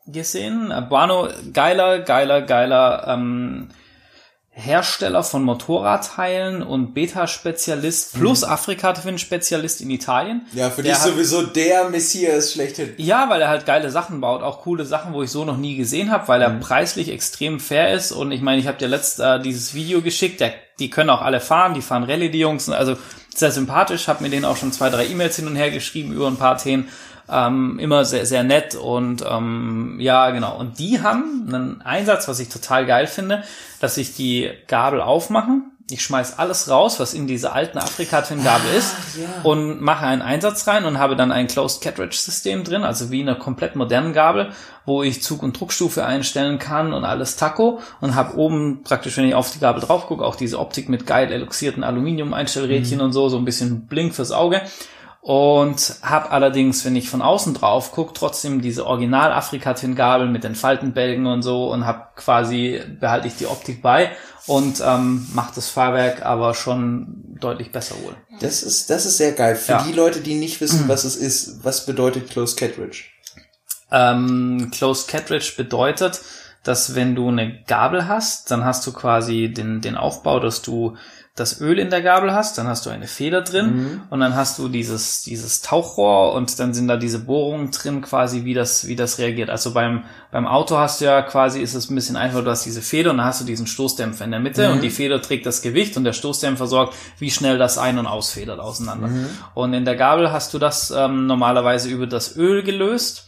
[0.08, 3.70] gesehen, Buano, geiler, geiler, geiler ähm,
[4.58, 10.48] Hersteller von Motorradteilen und Beta-Spezialist plus Afrika-Twin-Spezialist in Italien.
[10.54, 12.94] Ja, für Der dich hat- sowieso der Messias schlechthin.
[12.96, 15.76] Ja, weil er halt geile Sachen baut, auch coole Sachen, wo ich so noch nie
[15.76, 18.14] gesehen habe, weil er preislich extrem fair ist.
[18.14, 21.22] Und ich meine, ich habe dir letzt äh, dieses Video geschickt, der, die können auch
[21.22, 22.96] alle fahren, die fahren Rallye, die Jungs, also
[23.36, 26.28] sehr sympathisch, habe mir denen auch schon zwei, drei E-Mails hin und her geschrieben über
[26.28, 26.88] ein paar Themen.
[27.30, 30.58] Ähm, immer sehr, sehr nett und ähm, ja, genau.
[30.58, 33.44] Und die haben einen Einsatz, was ich total geil finde,
[33.80, 38.78] dass ich die Gabel aufmachen ich schmeiß alles raus, was in dieser alten Afrika-Twin-Gabel ah,
[38.78, 39.28] ist ja.
[39.44, 43.30] und mache einen Einsatz rein und habe dann ein Closed Cartridge-System drin, also wie in
[43.30, 44.52] einer komplett modernen Gabel,
[44.86, 49.28] wo ich Zug- und Druckstufe einstellen kann und alles Taco und habe oben praktisch, wenn
[49.28, 53.06] ich auf die Gabel drauf gucke, auch diese Optik mit geil eloxierten Aluminium-Einstellrädchen mhm.
[53.06, 54.62] und so, so ein bisschen Blink fürs Auge
[55.26, 60.44] und habe allerdings, wenn ich von außen drauf gucke, trotzdem diese Original Afrikatin Gabel mit
[60.44, 64.12] den Faltenbälgen und so und habe quasi behalte ich die Optik bei
[64.46, 68.16] und ähm, macht das Fahrwerk aber schon deutlich besser wohl.
[68.40, 69.82] Das ist das ist sehr geil für ja.
[69.82, 71.64] die Leute, die nicht wissen, was es ist.
[71.64, 73.06] Was bedeutet Closed Cartridge?
[73.92, 76.22] Ähm, Closed Cartridge bedeutet,
[76.64, 80.98] dass wenn du eine Gabel hast, dann hast du quasi den den Aufbau, dass du
[81.36, 84.02] das Öl in der Gabel hast, dann hast du eine Feder drin mhm.
[84.10, 88.46] und dann hast du dieses, dieses Tauchrohr und dann sind da diese Bohrungen drin quasi,
[88.46, 89.50] wie das, wie das reagiert.
[89.50, 92.66] Also beim, beim Auto hast du ja quasi, ist es ein bisschen einfacher, du hast
[92.66, 94.76] diese Feder und dann hast du diesen Stoßdämpfer in der Mitte mhm.
[94.76, 98.08] und die Feder trägt das Gewicht und der Stoßdämpfer sorgt, wie schnell das ein- und
[98.08, 99.10] ausfedert auseinander.
[99.10, 99.28] Mhm.
[99.56, 103.26] Und in der Gabel hast du das ähm, normalerweise über das Öl gelöst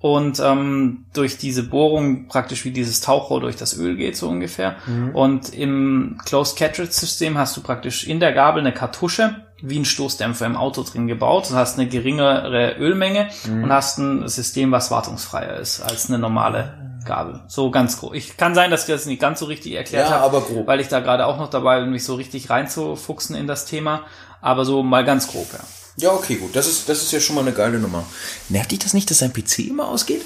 [0.00, 4.76] und ähm, durch diese Bohrung praktisch wie dieses Tauchrohr durch das Öl geht, so ungefähr.
[4.86, 5.14] Mhm.
[5.14, 9.84] Und im Closed Cartridge System hast du praktisch in der Gabel eine Kartusche, wie ein
[9.84, 11.50] Stoßdämpfer im Auto drin gebaut.
[11.50, 13.64] Du hast eine geringere Ölmenge mhm.
[13.64, 17.40] und hast ein System, was wartungsfreier ist als eine normale Gabel.
[17.48, 18.14] So ganz grob.
[18.14, 20.88] Ich kann sein, dass ich das nicht ganz so richtig erklärt ja, habe, weil ich
[20.88, 24.02] da gerade auch noch dabei bin, mich so richtig reinzufuchsen in das Thema.
[24.40, 25.58] Aber so mal ganz grob, ja.
[26.00, 26.54] Ja, okay, gut.
[26.54, 28.04] Das ist, das ist ja schon mal eine geile Nummer.
[28.48, 30.22] Nervt dich das nicht, dass dein PC immer ausgeht?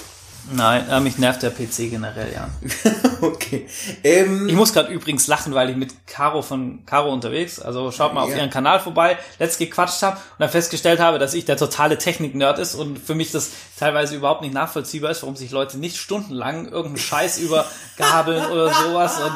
[0.50, 2.48] Nein, äh, mich nervt der PC generell, ja.
[3.20, 3.68] okay.
[4.02, 8.12] Ähm, ich muss gerade übrigens lachen, weil ich mit Caro von Caro unterwegs, also schaut
[8.12, 8.32] mal ja.
[8.32, 11.96] auf ihren Kanal vorbei, letzt gequatscht habe und dann festgestellt habe, dass ich der totale
[11.96, 15.96] Technik-Nerd ist und für mich das teilweise überhaupt nicht nachvollziehbar ist, warum sich Leute nicht
[15.96, 17.64] stundenlang irgendeinen Scheiß über
[17.96, 19.32] Gabeln oder sowas und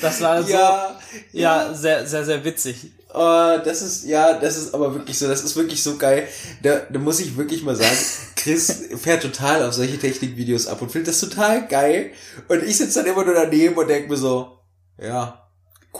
[0.00, 0.96] das war so, ja,
[1.32, 2.92] ja, sehr, sehr, sehr witzig.
[3.16, 6.26] Oh, das ist, ja, das ist aber wirklich so, das ist wirklich so geil.
[6.62, 7.96] Da, da muss ich wirklich mal sagen,
[8.36, 12.10] Chris fährt total auf solche Technikvideos ab und findet das total geil.
[12.48, 14.58] Und ich sitze dann immer nur daneben und denke mir so,
[15.00, 15.48] ja,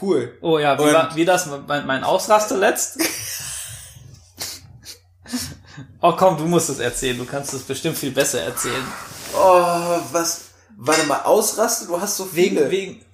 [0.01, 0.37] cool.
[0.41, 2.99] Oh ja, wie, war, wie das mein, mein Ausraster letzt?
[6.01, 8.83] oh komm, du musst es erzählen, du kannst es bestimmt viel besser erzählen.
[9.33, 10.41] Oh, was,
[10.75, 12.69] warte mal, Ausraster, du hast so viele.
[12.69, 13.04] Wegen, wegen,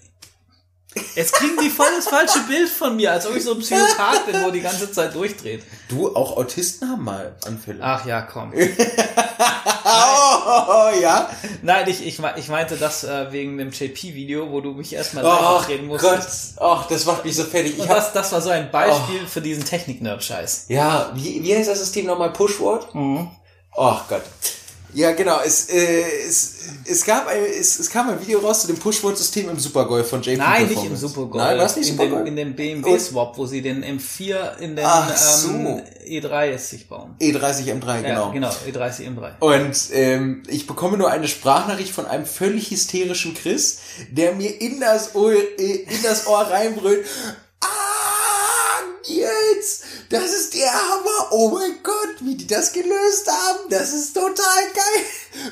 [1.16, 4.26] Jetzt kriegen die voll das falsche Bild von mir, als ob ich so ein Psychopath
[4.26, 5.64] bin, wo die ganze Zeit durchdreht.
[5.88, 7.80] Du, auch Autisten haben mal Anfälle.
[7.82, 8.52] Ach ja, komm.
[9.86, 11.30] oh, ja?
[11.62, 15.58] Nein, ich, ich, ich meinte das äh, wegen dem JP-Video, wo du mich erstmal oh,
[15.68, 16.58] reden musstest.
[16.58, 17.80] Gott, ach, das macht mich so fertig.
[17.80, 19.28] Ich das, das war so ein Beispiel oh.
[19.28, 20.66] für diesen Technik-Nerd-Scheiß.
[20.68, 22.34] Ja, wie, wie heißt das System nochmal?
[22.34, 22.94] Pushword?
[22.94, 23.32] Mhm.
[23.78, 24.24] Ach Gott.
[24.94, 25.40] Ja, genau.
[25.46, 29.50] Es, äh, es, es, gab ein, es, es kam ein Video raus zu dem Pushboard-System
[29.50, 31.44] im Supergolf von JP Nein, nicht im Supergolf.
[31.44, 32.26] Nein, was nicht in Supergolf?
[32.26, 35.50] Dem, in dem BMW-Swap, wo sie den M4 in den so.
[35.50, 37.16] ähm, E30 bauen.
[37.22, 38.28] E30 M3, genau.
[38.28, 39.40] Ja, genau, E30 M3.
[39.40, 44.80] Und ähm, ich bekomme nur eine Sprachnachricht von einem völlig hysterischen Chris, der mir in
[44.80, 47.06] das Ohr, äh, in das Ohr reinbrüllt.
[50.12, 51.32] Das ist der Hammer!
[51.32, 53.70] Oh mein Gott, wie die das gelöst haben!
[53.70, 54.34] Das ist total
[54.74, 55.06] geil!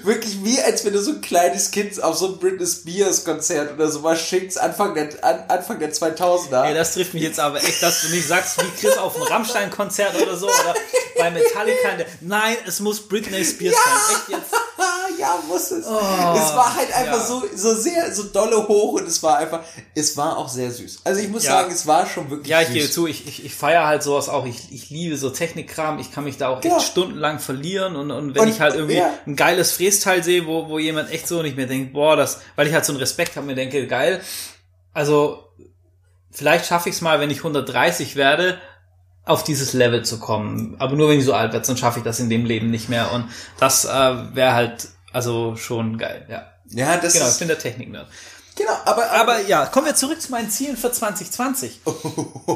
[0.03, 3.73] Wirklich wie, als wenn du so ein kleines Kind auf so ein Britney Spears Konzert
[3.73, 5.07] oder sowas schickst, Anfang der,
[5.49, 6.65] Anfang der 2000er.
[6.65, 9.27] Ey, das trifft mich jetzt aber echt, dass du nicht sagst, wie Chris auf einem
[9.27, 10.75] Rammstein-Konzert oder so, oder
[11.17, 11.89] bei Metallica.
[12.19, 13.91] Nein, es muss Britney Spears ja.
[13.91, 14.15] sein.
[14.17, 14.51] Echt jetzt?
[15.19, 15.85] ja, muss es.
[15.85, 17.25] Oh, es war halt einfach ja.
[17.25, 19.61] so, so sehr, so dolle hoch und es war einfach,
[19.93, 20.99] es war auch sehr süß.
[21.03, 21.51] Also ich muss ja.
[21.51, 24.29] sagen, es war schon wirklich Ja, ich gebe zu, ich, ich, ich feiere halt sowas
[24.29, 24.45] auch.
[24.49, 25.99] Ich, ich liebe so Technikkram.
[25.99, 29.01] Ich kann mich da auch echt stundenlang verlieren und, und wenn und, ich halt irgendwie
[29.25, 32.67] ein geiles Frästeil sehe, wo, wo jemand echt so nicht mehr denkt, boah, das, weil
[32.67, 34.21] ich halt so einen Respekt habe, mir denke, geil,
[34.93, 35.45] also
[36.31, 38.57] vielleicht schaffe ich es mal, wenn ich 130 werde,
[39.25, 40.75] auf dieses Level zu kommen.
[40.79, 42.89] Aber nur wenn ich so alt werde, dann schaffe ich das in dem Leben nicht
[42.89, 43.11] mehr.
[43.11, 43.25] Und
[43.59, 46.51] das äh, wäre halt also schon geil, ja.
[46.71, 47.33] Ja, das genau, ist...
[47.33, 48.07] ich bin der Technik-Nerd.
[48.59, 51.79] Genau, aber, aber, aber ja, kommen wir zurück zu meinen Zielen für 2020.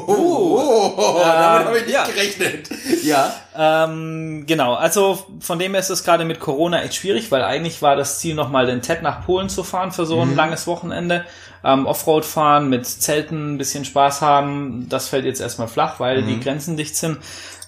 [0.06, 2.04] Oh, oh, damit habe ich nicht ja.
[2.04, 2.68] gerechnet.
[3.04, 3.32] Ja.
[3.56, 7.80] Ähm, genau, also von dem her ist es gerade mit Corona echt schwierig, weil eigentlich
[7.80, 10.36] war das Ziel nochmal den TED nach Polen zu fahren für so ein mhm.
[10.36, 11.24] langes Wochenende.
[11.62, 16.22] Ähm, Offroad fahren, mit Zelten ein bisschen Spaß haben, das fällt jetzt erstmal flach, weil
[16.22, 16.26] mhm.
[16.26, 17.18] die Grenzen dicht sind.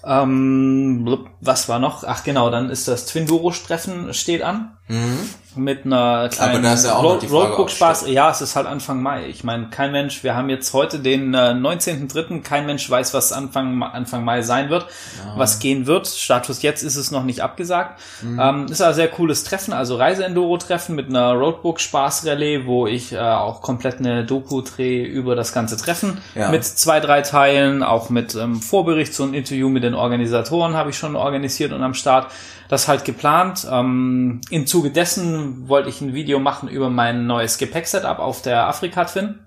[0.05, 2.03] Ähm, was war noch?
[2.03, 4.77] Ach genau, dann ist das Twin Duro Treffen steht an.
[4.87, 5.29] Mhm.
[5.57, 8.01] Mit einer kleinen Aber ja auch noch die Frage, Roadbook ob Spaß.
[8.01, 8.13] stimmt.
[8.13, 9.27] Ja, es ist halt Anfang Mai.
[9.27, 13.31] Ich meine, kein Mensch, wir haben jetzt heute den äh, 19.3., kein Mensch weiß, was
[13.31, 14.87] Anfang, Anfang Mai sein wird,
[15.35, 16.07] was gehen wird.
[16.07, 17.99] Status jetzt ist es noch nicht abgesagt.
[18.21, 18.39] Mhm.
[18.39, 23.19] Ähm, ist ein sehr cooles Treffen, also Reise-Enduro-Treffen mit einer Roadbook Spaß-Rallye, wo ich äh,
[23.19, 26.21] auch komplett eine Doku drehe über das ganze Treffen.
[26.35, 26.49] Ja.
[26.49, 30.91] Mit zwei, drei Teilen, auch mit ähm, Vorbericht, so ein Interview mit den Organisatoren habe
[30.91, 32.27] ich schon organisiert und am Start.
[32.69, 33.67] Das halt geplant.
[33.71, 38.67] Ähm, Im Zuge dessen wollte ich ein Video machen über mein neues Gepäck-Setup auf der
[38.67, 39.39] Afrika-Twin.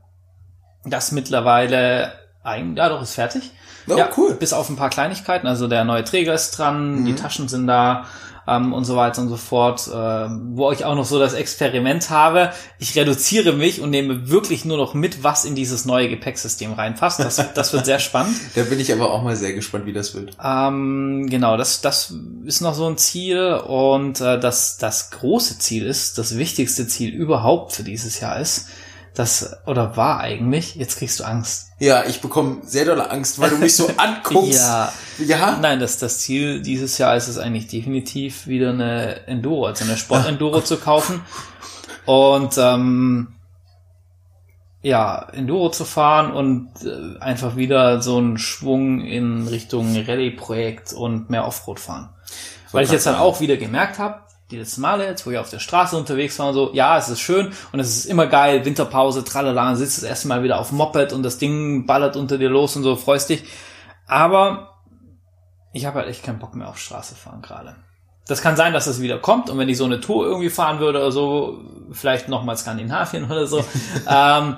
[0.85, 3.51] Das mittlerweile, ein, ja doch, ist fertig.
[3.87, 4.35] Oh, ja, cool.
[4.35, 5.47] Bis auf ein paar Kleinigkeiten.
[5.47, 8.07] Also der neue Träger ist dran, die Taschen sind da
[8.51, 9.87] ähm, und so weiter und so fort.
[9.89, 12.53] Äh, wo ich auch noch so das Experiment habe.
[12.79, 17.21] Ich reduziere mich und nehme wirklich nur noch mit, was in dieses neue Gepäcksystem reinpasst.
[17.21, 18.37] Das, das wird sehr spannend.
[18.55, 20.37] Da bin ich aber auch mal sehr gespannt, wie das wird.
[20.43, 22.13] Ähm, genau, das, das
[22.45, 27.11] ist noch so ein Ziel und äh, das, das große Ziel ist, das wichtigste Ziel
[27.11, 28.67] überhaupt für dieses Jahr ist,
[29.15, 31.70] das, oder war eigentlich, jetzt kriegst du Angst.
[31.81, 34.61] Ja, ich bekomme sehr dolle Angst, weil du mich so anguckst.
[34.61, 34.93] Ja.
[35.19, 35.59] Ja.
[35.61, 39.97] Nein, das, das Ziel dieses Jahr ist es eigentlich definitiv wieder eine Enduro, also eine
[39.97, 41.23] Sport-Enduro zu kaufen
[42.05, 43.29] und ähm,
[44.83, 51.31] ja, Enduro zu fahren und äh, einfach wieder so einen Schwung in Richtung Rallye-Projekt und
[51.31, 52.11] mehr Offroad fahren.
[52.73, 55.51] Weil ich jetzt dann auch wieder gemerkt habe, die letzten Male jetzt, wo ich auf
[55.51, 58.65] der Straße unterwegs war und so, ja, es ist schön und es ist immer geil,
[58.65, 62.49] Winterpause, tralala, sitzt das erste Mal wieder auf Moped und das Ding ballert unter dir
[62.49, 63.45] los und so, freust dich.
[64.07, 64.83] Aber
[65.73, 67.77] ich habe halt echt keinen Bock mehr auf Straße fahren gerade.
[68.31, 70.79] Das kann sein, dass das wieder kommt und wenn ich so eine Tour irgendwie fahren
[70.79, 71.59] würde oder so,
[71.93, 73.65] vielleicht nochmal Skandinavien oder so,
[74.09, 74.57] ähm,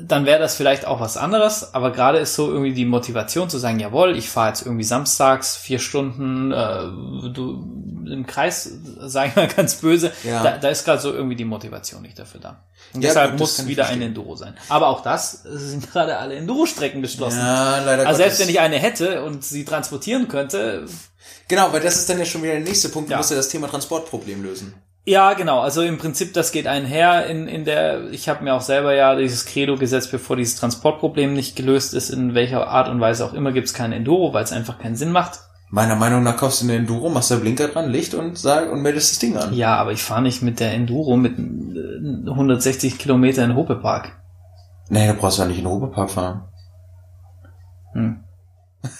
[0.00, 1.74] dann wäre das vielleicht auch was anderes.
[1.74, 5.56] Aber gerade ist so irgendwie die Motivation zu sagen, jawohl, ich fahre jetzt irgendwie samstags
[5.56, 6.82] vier Stunden äh,
[7.32, 7.64] du,
[8.10, 10.12] im Kreis, sage ich mal ganz böse.
[10.24, 10.42] Ja.
[10.42, 12.64] Da, da ist gerade so irgendwie die Motivation nicht dafür da.
[12.94, 14.02] Und Ja, deshalb gut, muss wieder verstehen.
[14.02, 14.54] ein Enduro sein.
[14.68, 17.38] Aber auch das es sind gerade alle Enduro-Strecken geschlossen.
[17.38, 18.40] Ja, leider Also selbst Gottes.
[18.40, 20.86] wenn ich eine hätte und sie transportieren könnte,
[21.48, 23.08] Genau, weil das ist dann ja schon wieder der nächste Punkt.
[23.08, 23.18] Du Ja.
[23.18, 24.74] musst ja das Thema Transportproblem lösen.
[25.04, 25.60] Ja, genau.
[25.60, 29.14] Also im Prinzip, das geht einher in, in der, ich habe mir auch selber ja
[29.16, 33.34] dieses Credo gesetzt, bevor dieses Transportproblem nicht gelöst ist, in welcher Art und Weise auch
[33.34, 35.40] immer, gibt es kein Enduro, weil es einfach keinen Sinn macht.
[35.74, 38.82] Meiner Meinung nach kaufst du eine Enduro, machst da Blinker dran, Licht und sag und
[38.82, 39.54] meldest das Ding an.
[39.54, 44.20] Ja, aber ich fahre nicht mit der Enduro mit äh, 160 Kilometer in Hopepark.
[44.90, 46.44] Nee, da brauchst du ja nicht in den Ruhrpark fahren.
[47.94, 48.20] Hm.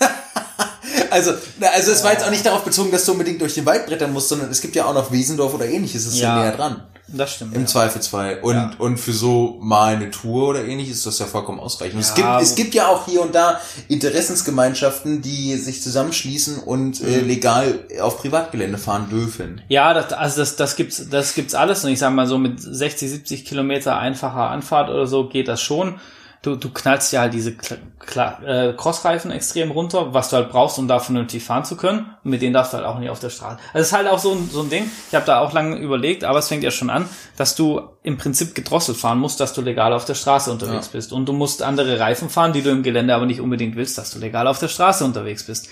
[1.11, 3.85] Also, also es war jetzt auch nicht darauf bezogen, dass du unbedingt durch den Wald
[3.85, 6.41] brettern musst, sondern es gibt ja auch noch Wiesendorf oder ähnliches, das ist Ja.
[6.41, 6.85] näher dran.
[7.15, 7.55] Das stimmt.
[7.55, 7.67] Im ja.
[7.67, 8.39] Zweifelsfall.
[8.43, 8.71] Und, Ja.
[8.79, 11.97] und für so mal eine Tour oder ähnliches ist das ja vollkommen ausreichend.
[11.97, 16.59] Und es, Ja, gibt, es gibt ja auch hier und da Interessensgemeinschaften, die sich zusammenschließen
[16.59, 17.29] und äh, Mhm.
[17.29, 19.61] legal auf Privatgelände fahren dürfen.
[19.69, 21.85] Ja, das, also das, das gibt's, das gibt's alles.
[21.85, 25.61] Und ich sag mal so mit 60, 70 Kilometer einfacher Anfahrt oder so geht das
[25.61, 25.97] schon.
[26.43, 30.77] Du, du knallst ja halt diese Kla äh, Crossreifen extrem runter, was du halt brauchst,
[30.77, 32.07] um da vernünftig fahren zu können.
[32.25, 33.59] Und mit denen darfst du halt auch nicht auf der Straße.
[33.73, 34.91] Also es ist halt auch so ein, so ein Ding.
[35.09, 38.19] Ich habe da auch lange überlegt, aber es fängt ja schon an, dass du im
[38.19, 40.93] Prinzip gedrosselt fahren musst, dass du legal auf der Straße unterwegs Ja.
[40.95, 41.13] bist.
[41.13, 44.11] Und du musst andere Reifen fahren, die du im Gelände aber nicht unbedingt willst, dass
[44.11, 45.69] du legal auf der Straße unterwegs bist.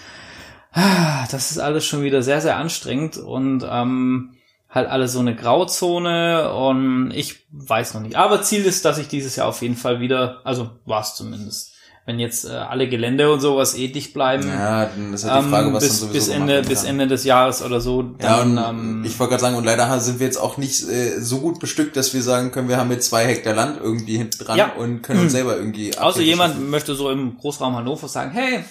[0.73, 4.37] Ah, Das ist alles schon wieder sehr, sehr anstrengend und ähm,
[4.71, 8.17] halt alles so eine Grauzone und ich weiß noch nicht.
[8.17, 11.73] Aber Ziel ist, dass ich dieses Jahr auf jeden Fall wieder, also war es zumindest,
[12.07, 15.51] wenn jetzt äh, alle Gelände und sowas eh dicht bleiben, Ja, dann ist halt die
[15.51, 16.85] Frage, ähm, was bis, dann sowieso bis Ende bis.
[16.85, 20.01] Ende des Jahres oder so, Ja, und dann ähm, ich wollte gerade sagen, und leider
[20.01, 22.91] sind wir jetzt auch nicht äh, so gut bestückt, dass wir sagen können, wir haben
[22.91, 24.73] jetzt zwei Hektar Land irgendwie hinten dran Ja.
[24.79, 28.65] und können uns selber irgendwie außer jemand möchte so im Großraum Hannover sagen, hey,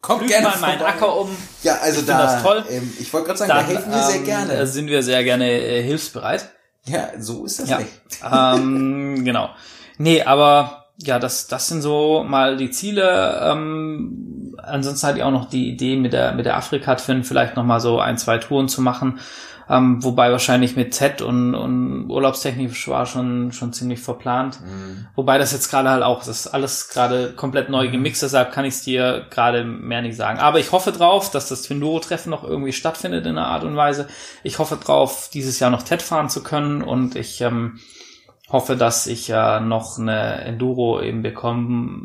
[0.00, 0.82] Kommt blüht gerne mal meinen.
[0.82, 2.64] Acker um, Ja, also Ich da, find das toll.
[2.70, 4.52] Ähm, ich wollte gerade sagen, dann da helfen wir sehr ähm, gerne.
[4.54, 6.48] äh, sind wir sehr gerne äh, hilfsbereit.
[6.86, 7.78] ja, so ist das Ja.
[7.78, 7.90] nicht.
[8.32, 9.50] ähm, genau.
[9.98, 13.40] Nee, aber ja, das, das sind so mal die Ziele.
[13.44, 17.64] Ähm, ansonsten hatte ich auch noch die Idee, mit der, mit der Afrika-Twin vielleicht noch
[17.64, 19.18] mal so ein, zwei Touren zu machen.
[19.70, 24.58] Ähm, wobei wahrscheinlich mit Z und, und urlaubstechnisch war schon, schon ziemlich verplant.
[25.14, 28.64] Wobei das jetzt gerade halt auch, das ist alles gerade komplett neu gemixt, deshalb kann
[28.64, 30.40] ich es dir gerade mehr nicht sagen.
[30.40, 34.08] Aber ich hoffe drauf, dass das Twinduro-Treffen noch irgendwie stattfindet in einer Art und Weise.
[34.42, 37.78] Ich hoffe drauf, dieses Jahr noch TED fahren zu können und ich ähm,
[38.50, 42.00] hoffe, dass ich ja noch eine Enduro eben bekomme,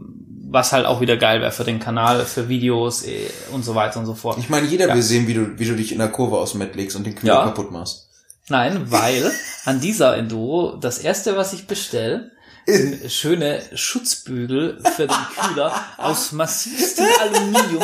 [0.47, 3.99] was halt auch wieder geil wäre für den Kanal, für Videos eh, und so weiter
[3.99, 4.37] und so fort.
[4.37, 4.93] Ich meine, jeder Ja.
[4.95, 7.03] will sehen, wie du, wie du dich in der Kurve aus dem Bett legst und
[7.05, 7.43] den Kühler Ja.
[7.43, 8.09] kaputt machst.
[8.47, 9.31] Nein, weil
[9.65, 12.31] an dieser Enduro das erste, was ich bestelle,
[12.67, 17.83] sind schöne Schutzbügel für den Kühler aus massivstem Aluminium,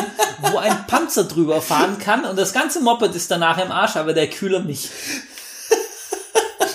[0.52, 4.13] wo ein Panzer drüber fahren kann und das ganze Moped ist danach im Arsch, aber
[4.13, 4.89] der Kühler nicht.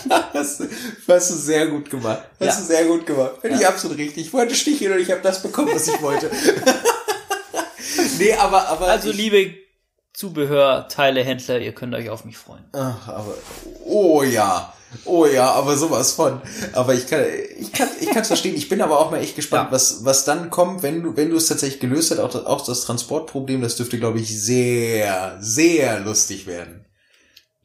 [0.35, 0.63] Hast,
[1.09, 2.23] hast du sehr gut gemacht.
[2.41, 2.57] Hast Ja.
[2.57, 3.33] du sehr gut gemacht.
[3.41, 4.27] Finde ich absolut richtig.
[4.27, 6.31] Ich wollte sticheln und ich habe das bekommen, was ich wollte.
[8.19, 8.89] nee, aber, aber.
[8.89, 9.55] Also ich, liebe
[10.13, 12.65] Zubehör, Teile, Händler, ihr könnt euch auf mich freuen.
[12.73, 13.35] Ach, aber,
[13.85, 14.73] oh ja.
[15.05, 16.41] Oh ja, aber sowas von.
[16.73, 17.23] Aber ich kann,
[17.59, 18.55] ich kann, ich kann es verstehen.
[18.55, 19.73] Ich bin aber auch mal echt gespannt, Ja.
[19.73, 22.65] was, was dann kommt, wenn du, wenn du es tatsächlich gelöst hast, auch das, auch
[22.65, 26.86] das Transportproblem, das dürfte, glaube ich, sehr, sehr lustig werden.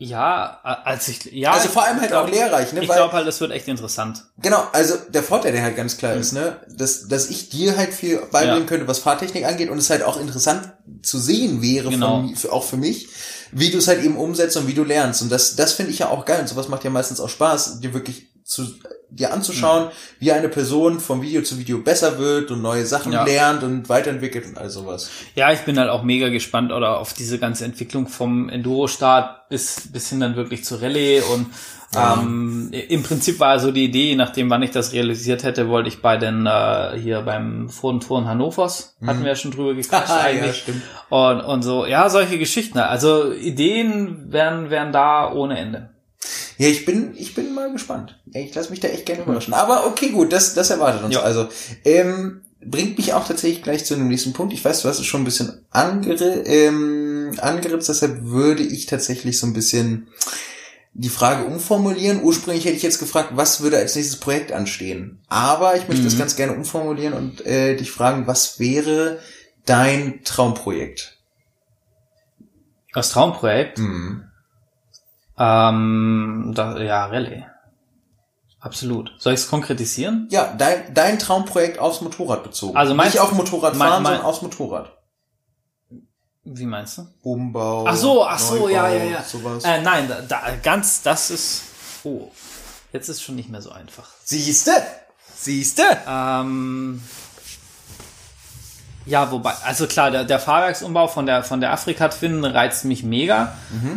[0.04, 1.52] Ja, als ich, ja.
[1.52, 2.82] Also vor allem halt glaub- auch lehrreich, ne?
[2.82, 4.24] Ich glaube halt, das wird echt interessant.
[4.42, 6.22] Genau, also der Vorteil, der halt ganz klar Hm.
[6.22, 8.66] ist, ne, dass, dass ich dir halt viel beibringen Ja.
[8.68, 10.72] könnte, was Fahrtechnik angeht und es halt auch interessant
[11.04, 12.28] zu sehen wäre, Genau.
[12.36, 13.10] von, auch für mich,
[13.52, 15.22] wie du es halt eben umsetzt und wie du lernst.
[15.22, 16.40] Und das, das finde ich ja auch geil.
[16.42, 18.66] Und sowas macht ja meistens auch Spaß, dir wirklich zu,
[19.10, 19.92] dir anzuschauen, Hm.
[20.20, 23.24] wie eine Person vom Video zu Video besser wird und neue Sachen Ja.
[23.24, 25.10] lernt und weiterentwickelt und all sowas.
[25.36, 29.88] Ja, ich bin halt auch mega gespannt oder auf diese ganze Entwicklung vom Enduro-Start bis,
[29.92, 31.48] bis hin dann wirklich zu Rallye und
[31.94, 32.20] Ja.
[32.22, 36.02] ähm, im Prinzip war so die Idee, nachdem wann ich das realisiert hätte, wollte ich
[36.02, 40.42] bei den äh, hier beim Foren Hannovers, hatten wir ja schon drüber gequatscht eigentlich.
[40.42, 40.48] Mhm.
[40.48, 40.82] ja, stimmt.
[41.10, 42.78] Und, und so, ja, solche Geschichten.
[42.80, 45.90] Also Ideen wären, wären da ohne Ende.
[46.62, 48.20] Ja, ich bin, ich bin mal gespannt.
[48.34, 49.54] Ich lasse mich da echt gerne überraschen.
[49.54, 51.16] Aber okay, gut, das, das erwartet uns.
[51.16, 51.22] Ja.
[51.22, 51.48] Also,
[51.86, 54.54] ähm, bringt mich auch tatsächlich gleich zu dem nächsten Punkt.
[54.54, 59.40] Ich weiß, du hast es schon ein bisschen angeri ähm, angeritzt, deshalb würde ich tatsächlich
[59.40, 60.10] so ein bisschen
[60.94, 62.22] die Frage umformulieren.
[62.22, 65.20] Ursprünglich hätte ich jetzt gefragt, was würde als nächstes Projekt anstehen?
[65.30, 66.20] Aber ich möchte das Mhm.
[66.20, 69.18] ganz gerne umformulieren und äh, dich fragen, was wäre
[69.66, 71.18] dein Traumprojekt?
[72.94, 74.26] Das Traumprojekt, Mhm.
[75.38, 77.46] Ähm, da, ja, Rallye.
[78.60, 79.12] Absolut.
[79.18, 80.28] Soll ich es konkretisieren?
[80.30, 82.78] Ja, dein, dein Traumprojekt aufs Motorrad bezogen.
[82.78, 84.98] Also meinst Nicht auf Motorrad mein- fahren, mein- sondern aufs Motorrad.
[86.44, 87.08] Wie meinst du?
[87.24, 87.86] Umbau.
[87.88, 89.24] Ach so, ach so, Neubau, ja, ja, ja.
[89.24, 89.64] Sowas.
[89.64, 91.62] Äh, nein, da, da, ganz, das ist,
[92.04, 92.32] oh,
[92.94, 94.10] jetzt ist schon nicht mehr so einfach.
[94.24, 94.72] Siehste?
[95.36, 95.84] Siehste?
[96.08, 97.02] Ähm,
[99.06, 103.54] ja, wobei, also klar, der, der Fahrwerksumbau von der, von der Afrika-Twin reizt mich mega.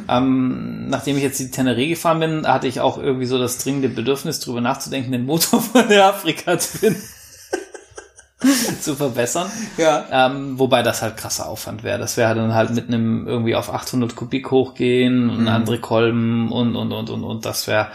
[0.08, 3.88] Ähm, nachdem ich jetzt die Teneré gefahren bin, hatte ich auch irgendwie so das dringende
[3.88, 6.96] Bedürfnis, drüber nachzudenken, den Motor von der Afrika-Twin
[8.80, 9.50] zu verbessern.
[9.76, 10.06] Ja.
[10.10, 11.98] Ähm, wobei das halt krasser Aufwand wäre.
[11.98, 16.76] Das wäre dann halt mit einem irgendwie auf 800 Kubik hochgehen und andere Kolben und,
[16.76, 17.88] und, und, und, und das wäre,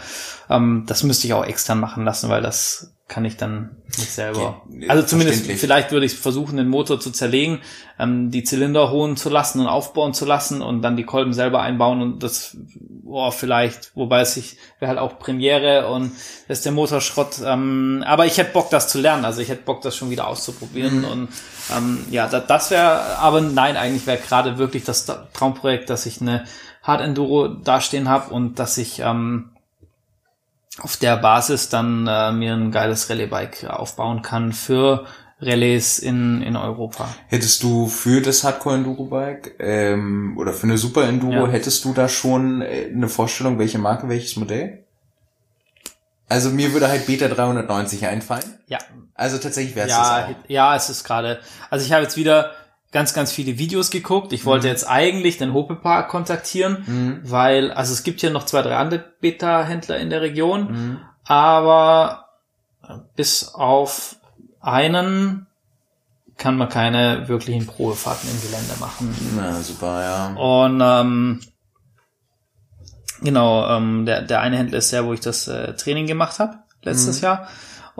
[0.48, 4.62] ähm, das müsste ich auch extern machen lassen, weil das kann ich dann nicht selber.
[4.68, 7.58] Okay, Also zumindest, vielleicht würde ich versuchen, den Motor zu zerlegen,
[7.98, 11.60] ähm, die Zylinder holen zu lassen und aufbauen zu lassen und dann die Kolben selber
[11.60, 16.12] einbauen und das, boah, vielleicht, wobei es sich, wäre halt auch Premiere und
[16.46, 17.40] das ist der Motor Schrott.
[17.44, 19.24] Ähm, aber ich hätte Bock, das zu lernen.
[19.24, 21.28] Also ich hätte Bock, das schon wieder auszuprobieren und
[21.76, 26.20] ähm, ja, das, das wäre, aber nein, eigentlich wäre gerade wirklich das Traumprojekt, dass ich
[26.20, 26.44] eine
[26.84, 29.50] Hard Enduro dastehen habe und dass ich ähm,
[30.80, 35.06] auf der Basis dann äh, mir ein geiles Rallye-Bike aufbauen kann für
[35.40, 37.08] Rallyes in, in Europa.
[37.28, 41.48] Hättest du für das Hardcore Enduro Bike ähm, oder für eine Super Enduro, Ja.
[41.48, 44.84] hättest du da schon äh, eine Vorstellung, welche Marke, welches Modell?
[46.28, 48.58] Also mir würde halt Beta 390 einfallen.
[48.68, 48.78] Ja,
[49.14, 50.48] Also tatsächlich wäre es ja, das auch.
[50.48, 51.40] ja, es ist gerade.
[51.70, 52.52] Also ich habe jetzt wieder
[52.92, 54.32] ganz, ganz viele Videos geguckt.
[54.32, 57.20] Ich wollte jetzt eigentlich den Hope Park kontaktieren, Mhm.
[57.22, 60.98] weil, also es gibt hier noch zwei, drei andere Beta-Händler in der Region, Mhm.
[61.24, 62.26] aber
[63.14, 64.16] bis auf
[64.60, 65.46] einen
[66.36, 69.14] kann man keine wirklichen Probefahrten im Gelände machen.
[69.36, 70.26] Na, super, ja.
[70.34, 71.40] Und ähm,
[73.22, 76.58] genau, ähm, der, der eine Händler ist der, wo ich das äh, Training gemacht habe
[76.82, 77.46] letztes Jahr.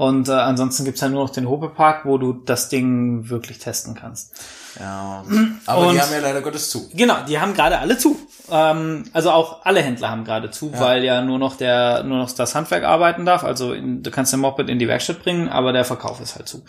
[0.00, 3.58] Und äh, ansonsten gibt's halt nur noch den Hope Park, wo du das Ding wirklich
[3.58, 4.32] testen kannst.
[4.78, 5.22] ja.
[5.66, 6.88] Aber Und- die haben ja leider Gottes zu.
[6.94, 8.16] Genau, die haben gerade alle zu.
[8.50, 12.32] Ähm, also auch alle Händler haben gerade zu, weil ja nur noch der nur noch
[12.32, 13.44] das Handwerk arbeiten darf.
[13.44, 16.48] Also in, du kannst den Moped in die Werkstatt bringen, aber der Verkauf ist halt
[16.48, 16.62] zu.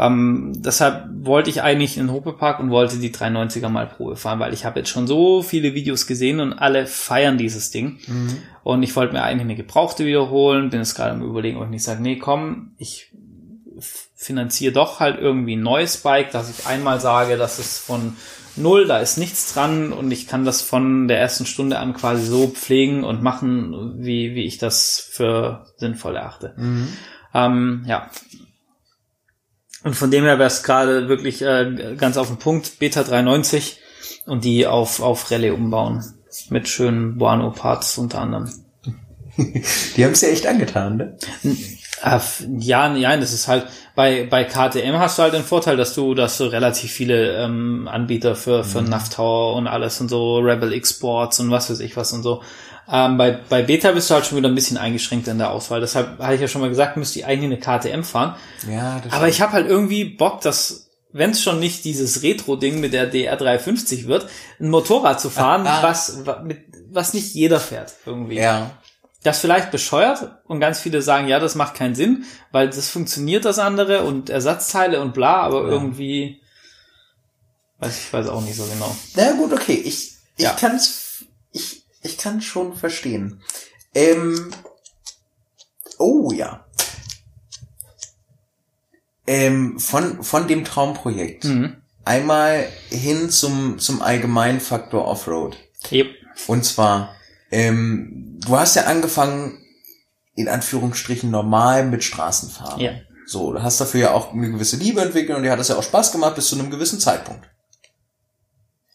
[0.00, 4.40] Ähm, deshalb wollte ich eigentlich in den Hopepark und wollte die 390er mal Probe fahren,
[4.40, 7.98] weil ich habe jetzt schon so viele Videos gesehen und alle feiern dieses Ding.
[8.64, 11.70] Und ich wollte mir eigentlich eine gebrauchte wiederholen, bin jetzt gerade am überlegen, ob ich
[11.70, 13.12] nicht sage, nee, komm, ich
[14.14, 18.16] finanziere doch halt irgendwie ein neues Bike, dass ich einmal sage, das ist von
[18.56, 22.24] null, da ist nichts dran und ich kann das von der ersten Stunde an quasi
[22.24, 26.54] so pflegen und machen, wie, wie ich das für sinnvoll erachte.
[27.34, 28.10] Ähm, ja.
[29.82, 33.78] Und von dem her wäre es gerade wirklich äh, ganz auf den Punkt, Beta 390
[34.26, 36.04] und die auf, auf Rallye umbauen.
[36.48, 38.50] Mit schönen Buano-Parts unter anderem.
[39.36, 41.16] Die haben es ja echt angetan, ne?
[42.02, 42.18] Äh,
[42.58, 46.14] ja, nein, das ist halt, bei, bei KTM hast du halt den Vorteil, dass du,
[46.14, 50.72] dass du relativ viele ähm, Anbieter für, für NAV Tower und alles und so, Rebel
[50.72, 52.42] X Sports und was weiß ich was und so.
[52.92, 55.80] Ähm, bei, bei Beta bist du halt schon wieder ein bisschen eingeschränkt in der Auswahl.
[55.80, 58.34] Deshalb hatte ich ja schon mal gesagt, müsste ich eigentlich eine KTM fahren.
[58.68, 62.80] Ja, das Aber ich habe halt irgendwie Bock, dass, wenn es schon nicht dieses Retro-Ding
[62.80, 64.28] mit der DR350 wird,
[64.58, 65.82] ein Motorrad zu fahren, Ah.
[65.82, 66.58] was, wa- mit,
[66.90, 68.36] was nicht jeder fährt irgendwie.
[68.38, 68.72] Ja.
[69.22, 73.44] Das vielleicht bescheuert und ganz viele sagen, ja, das macht keinen Sinn, weil das funktioniert
[73.44, 76.40] das andere und Ersatzteile und bla, aber irgendwie,
[77.78, 78.94] weiß ich weiß auch nicht so genau.
[79.14, 79.74] Na gut, okay.
[79.74, 80.56] Ich, ich Ja.
[80.58, 81.09] kann's, ich,
[82.02, 83.42] ich kann schon verstehen.
[83.94, 84.50] Ähm,
[85.98, 86.64] oh ja.
[89.26, 91.44] Ähm, von, von dem Traumprojekt.
[91.44, 91.76] Mhm.
[92.04, 95.56] Einmal hin zum, zum allgemeinen Faktor Offroad.
[95.92, 96.08] Yep.
[96.46, 97.14] Und zwar,
[97.50, 99.58] ähm, du hast ja angefangen,
[100.34, 102.80] in Anführungsstrichen normal mit Straßenfahren.
[102.80, 102.92] Ja.
[103.26, 105.76] So, du hast dafür ja auch eine gewisse Liebe entwickelt und dir hat das ja
[105.76, 107.48] auch Spaß gemacht bis zu einem gewissen Zeitpunkt.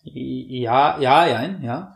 [0.03, 1.94] Ja, ja, ja, ja.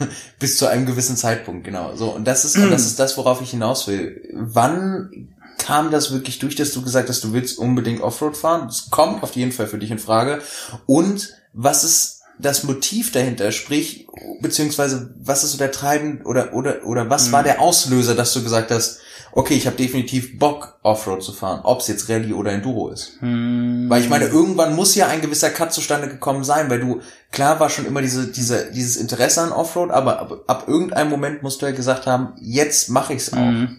[0.38, 1.94] Bis zu einem gewissen Zeitpunkt, genau.
[1.96, 4.22] So, und das ist, und das ist das, worauf ich hinaus will.
[4.32, 5.28] Wann
[5.58, 8.66] kam das wirklich durch, dass du gesagt hast, du willst unbedingt Offroad fahren?
[8.66, 10.40] Das kommt auf jeden Fall für dich in Frage.
[10.86, 13.52] Und was ist das Motiv dahinter?
[13.52, 14.06] Sprich,
[14.40, 18.42] beziehungsweise was ist so der Treiben oder oder oder was war der Auslöser, dass du
[18.42, 19.00] gesagt hast,
[19.32, 23.18] okay, ich habe definitiv Bock Offroad zu fahren, ob es jetzt Rallye oder Enduro ist.
[23.20, 27.00] Hm, Weil ich meine, irgendwann muss ja ein gewisser Cut zustande gekommen sein, weil du,
[27.30, 31.42] klar war schon immer diese, diese, dieses Interesse an Offroad, aber ab, ab irgendeinem Moment
[31.42, 33.38] musst du ja gesagt haben, jetzt mache ich's auch.
[33.38, 33.78] Mhm.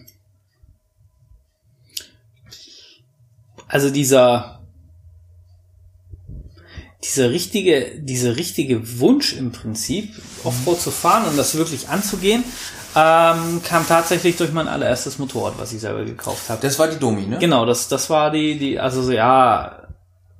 [3.68, 4.62] Also dieser
[7.04, 12.44] dieser richtige, dieser richtige Wunsch im Prinzip, Offroad zu fahren und das wirklich anzugehen,
[12.94, 16.60] ähm, kam tatsächlich durch mein allererstes Motorrad, was ich selber gekauft habe.
[16.60, 17.38] Das war die Domi, ne?
[17.38, 19.82] Genau, das, das war die, die, also so, ja,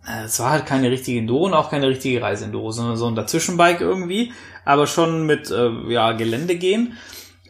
[0.07, 3.15] äh, es war halt keine richtige Enduro und auch keine richtige Reise-Enduro, sondern so ein
[3.15, 4.33] Dazwischenbike irgendwie,
[4.65, 6.97] aber schon mit, äh, ja, Gelände gehen.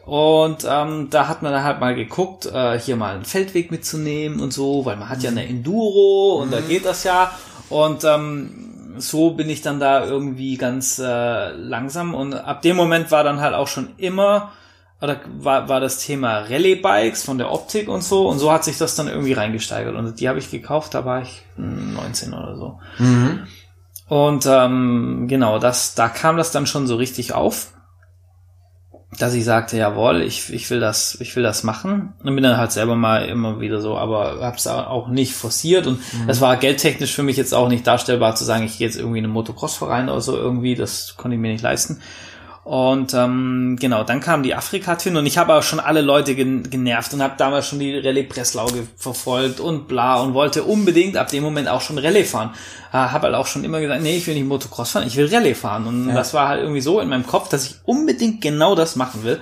[0.05, 4.41] Und ähm, da hat man dann halt mal geguckt, äh, hier mal einen Feldweg mitzunehmen
[4.41, 7.31] und so, weil man hat ja eine Enduro und da geht das ja.
[7.69, 13.11] Und ähm, so bin ich dann da irgendwie ganz äh, langsam und ab dem Moment
[13.11, 14.51] war dann halt auch schon immer
[15.03, 18.77] oder war, war das Thema Rallye-Bikes von der Optik und so und so hat sich
[18.77, 22.55] das dann irgendwie reingesteigert und die habe ich gekauft, da war ich hm, 19 oder
[22.55, 22.79] so.
[22.99, 23.45] Mhm.
[24.07, 27.73] Und ähm, genau, das, da kam das dann schon so richtig auf,
[29.19, 32.13] dass ich sagte, jawohl, ich, ich will das, ich will das machen.
[32.23, 35.99] Und bin dann halt selber mal immer wieder so, aber hab's auch nicht forciert und
[36.27, 39.19] es war geldtechnisch für mich jetzt auch nicht darstellbar zu sagen, ich gehe jetzt irgendwie
[39.19, 41.99] in einen Motocross-Verein oder so irgendwie, das konnte ich mir nicht leisten.
[42.63, 46.69] Und ähm, genau, dann kam die Afrika-Twin und ich habe auch schon alle Leute gen
[46.69, 51.27] genervt und habe damals schon die Rallye Breslau verfolgt und bla und wollte unbedingt ab
[51.27, 52.51] dem Moment auch schon Rallye fahren.
[52.93, 55.27] Äh, habe halt auch schon immer gesagt, nee, ich will nicht Motocross fahren, ich will
[55.33, 55.87] Rallye fahren.
[55.87, 56.15] Und Ja.
[56.15, 59.41] das war halt irgendwie so in meinem Kopf, dass ich unbedingt genau das machen will.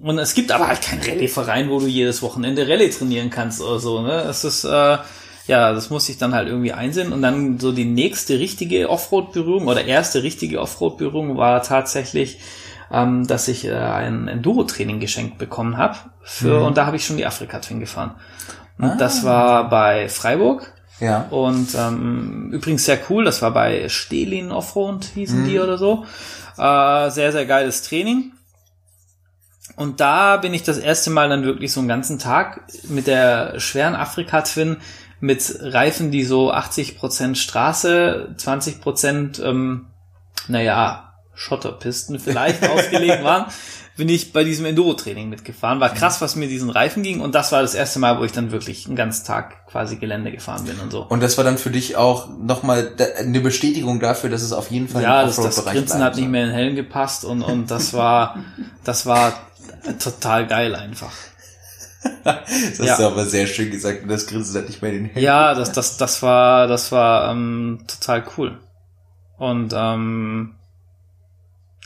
[0.00, 3.78] Und es gibt aber halt keinen Rallye-Verein, wo du jedes Wochenende Rallye trainieren kannst oder
[3.78, 4.00] so.
[4.00, 4.22] Ne?
[4.22, 4.96] Es ist äh,
[5.46, 7.12] ja, das muss ich dann halt irgendwie einsehen.
[7.12, 12.38] Und dann so die nächste richtige Offroad-Berührung oder erste richtige Offroad-Berührung war tatsächlich,
[12.90, 15.96] ähm, dass ich äh, ein Enduro-Training geschenkt bekommen habe.
[16.22, 18.14] Für Und da habe ich schon die Afrika-Twin gefahren.
[18.78, 20.72] Und das war bei Freiburg.
[21.00, 21.26] Ja.
[21.30, 26.04] Und ähm, übrigens sehr cool, das war bei Stelin Offroad, hießen die oder so.
[26.56, 28.32] Äh, sehr, sehr geiles Training.
[29.76, 33.58] Und da bin ich das erste Mal dann wirklich so einen ganzen Tag mit der
[33.58, 34.76] schweren Afrika-Twin
[35.20, 39.86] mit Reifen, die so 80% Straße, 20% ähm,
[40.48, 43.46] naja, Schotterpisten vielleicht ausgelegt waren,
[43.96, 45.78] bin ich bei diesem Enduro-Training mitgefahren.
[45.78, 47.20] War krass, was mir diesen Reifen ging.
[47.20, 50.32] Und das war das erste Mal, wo ich dann wirklich einen ganzen Tag quasi Gelände
[50.32, 51.02] gefahren bin und so.
[51.02, 54.88] Und das war dann für dich auch nochmal eine Bestätigung dafür, dass es auf jeden
[54.88, 57.42] Fall ja, im das, das Offroad-Bereich Grinsen hat nicht mehr in den Helm gepasst und,
[57.42, 58.38] und das war,
[58.82, 59.32] das war
[60.00, 61.12] total geil einfach.
[62.24, 62.96] Das hast Ja.
[62.96, 64.02] du aber sehr schön gesagt.
[64.02, 65.20] Und das Grinsen hat nicht mehr in den Händen.
[65.20, 68.58] Ja, das, das, das war, das war ähm, total cool.
[69.36, 70.54] Und ähm,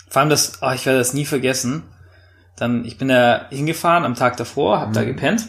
[0.09, 1.83] vor allem das, oh, ich werde das nie vergessen.
[2.57, 5.49] Dann, ich bin da hingefahren am Tag davor, hab da gepennt,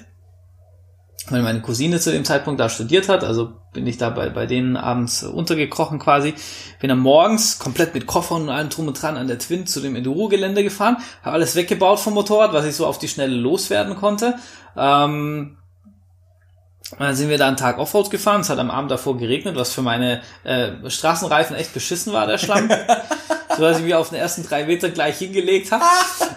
[1.29, 4.45] weil meine Cousine zu dem Zeitpunkt da studiert hat, also bin ich da bei, bei
[4.45, 6.33] denen abends untergekrochen quasi.
[6.79, 9.81] Bin dann morgens komplett mit Koffern und allem drum und dran an der Twin zu
[9.81, 13.95] dem Enduro-Gelände gefahren, habe alles weggebaut vom Motorrad, was ich so auf die Schnelle loswerden
[13.95, 14.35] konnte.
[14.75, 15.58] Ähm,
[16.97, 18.41] dann sind wir da einen Tag Offroad gefahren.
[18.41, 22.37] Es hat am Abend davor geregnet, was für meine äh, Straßenreifen echt beschissen war, der
[22.37, 22.69] Schlamm.
[23.57, 25.83] so dass ich mich auf den ersten drei Meter gleich hingelegt habe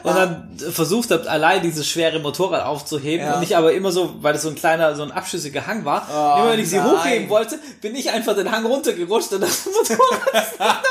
[0.03, 3.35] und dann versucht habe, allein dieses schwere Motorrad aufzuheben Ja.
[3.37, 6.09] und ich aber immer so, weil das so ein kleiner, so ein abschüssiger Hang war,
[6.11, 6.91] Oh, immer wenn ich sie nein.
[6.91, 10.47] hochheben wollte, bin ich einfach den Hang runtergerutscht und das Motorrad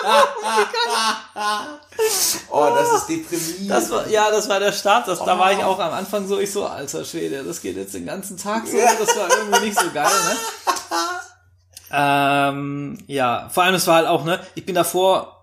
[2.50, 3.70] Oh, das ist deprimierend.
[3.70, 5.08] Das war, ja, das war der Start.
[5.08, 7.94] Das, Da war ich auch am Anfang so, ich so, alter Schwede, das geht jetzt
[7.94, 8.78] den ganzen Tag so.
[8.78, 10.38] Das war irgendwie nicht so geil, ne?
[11.94, 15.41] Ähm, ja, vor allem es war halt auch, ne, ich bin davor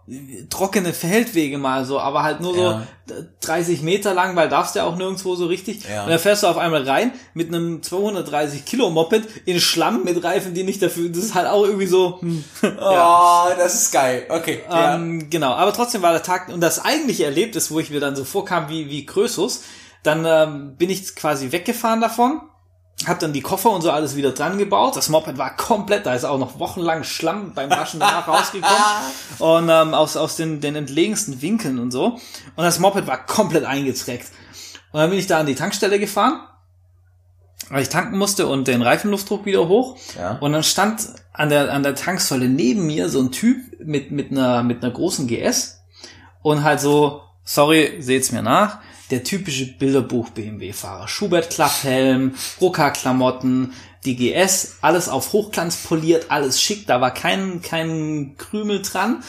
[0.48, 2.86] trockene Feldwege mal so, aber halt nur Ja.
[3.06, 5.88] so äh, 30 Meter lang, weil darfst ja auch nirgendwo so richtig.
[5.88, 6.04] Ja.
[6.04, 10.22] Und dann fährst du auf einmal rein mit einem 230 Kilo Moped in Schlamm mit
[10.24, 12.44] Reifen, die nicht dafür, das ist halt auch irgendwie so, hm,
[12.80, 14.26] Oh, das ist geil.
[14.28, 14.60] Okay.
[14.68, 14.94] ja.
[14.94, 18.16] ähm, genau, aber trotzdem war der Tag und das eigentliche Erlebnis, wo ich mir dann
[18.16, 19.62] so vorkam wie, wie Krösus,
[20.02, 22.40] dann ähm, bin ich quasi weggefahren davon,
[23.06, 24.96] hab dann die Koffer und so alles wieder dran gebaut.
[24.96, 28.76] Das Moped war komplett, da ist auch noch wochenlang Schlamm beim Waschen danach rausgekommen
[29.38, 32.18] und ähm, aus, aus den, den entlegensten Winkeln und so.
[32.56, 34.30] Und das Moped war komplett eingezreckt.
[34.92, 36.40] Und dann bin ich da an die Tankstelle gefahren,
[37.70, 39.96] weil ich tanken musste und den Reifenluftdruck wieder hoch.
[40.18, 40.38] Ja.
[40.40, 44.32] Und dann stand an der, an der Tanksäule neben mir so ein Typ mit, mit
[44.32, 45.82] einer, mit einer großen GS
[46.42, 48.78] und halt so, sorry, seht's mir nach,
[49.10, 51.08] der typische Bilderbuch-BMW-Fahrer.
[51.08, 53.72] Schubert-Klapphelm, Rucker-Klamotten,
[54.04, 59.22] die GS, alles auf Hochglanz poliert, alles schick, da war kein, kein Krümel dran.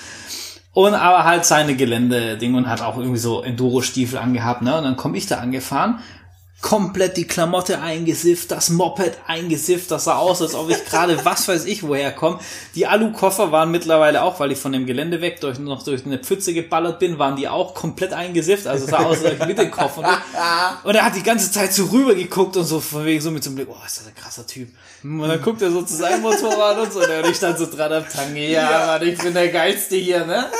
[0.71, 4.77] Und aber halt seine Gelände-Ding und hat auch irgendwie so Enduro-Stiefel angehabt, ne?
[4.77, 5.99] Und dann komme ich da angefahren,
[6.61, 11.47] komplett die Klamotte eingesifft, das Moped eingesifft, das sah aus, als ob ich gerade was
[11.47, 12.39] weiß ich woher komme.
[12.75, 16.19] Die Alu-Koffer waren mittlerweile auch, weil ich von dem Gelände weg durch, noch durch eine
[16.19, 19.57] Pfütze geballert bin, waren die auch komplett eingesifft, also sah aus, als ob ich mit
[19.57, 20.05] den Koffern.
[20.83, 23.43] Und er hat die ganze Zeit so rüber geguckt und so von wegen so mit
[23.43, 24.69] so einem Blick, oh, ist das ein krasser Typ.
[25.03, 27.91] Und dann guckt er so zu seinem Motorrad und so, und ich stand so dran
[27.93, 30.45] am Tange, ja, Mann, ich bin der Geilste hier, ne?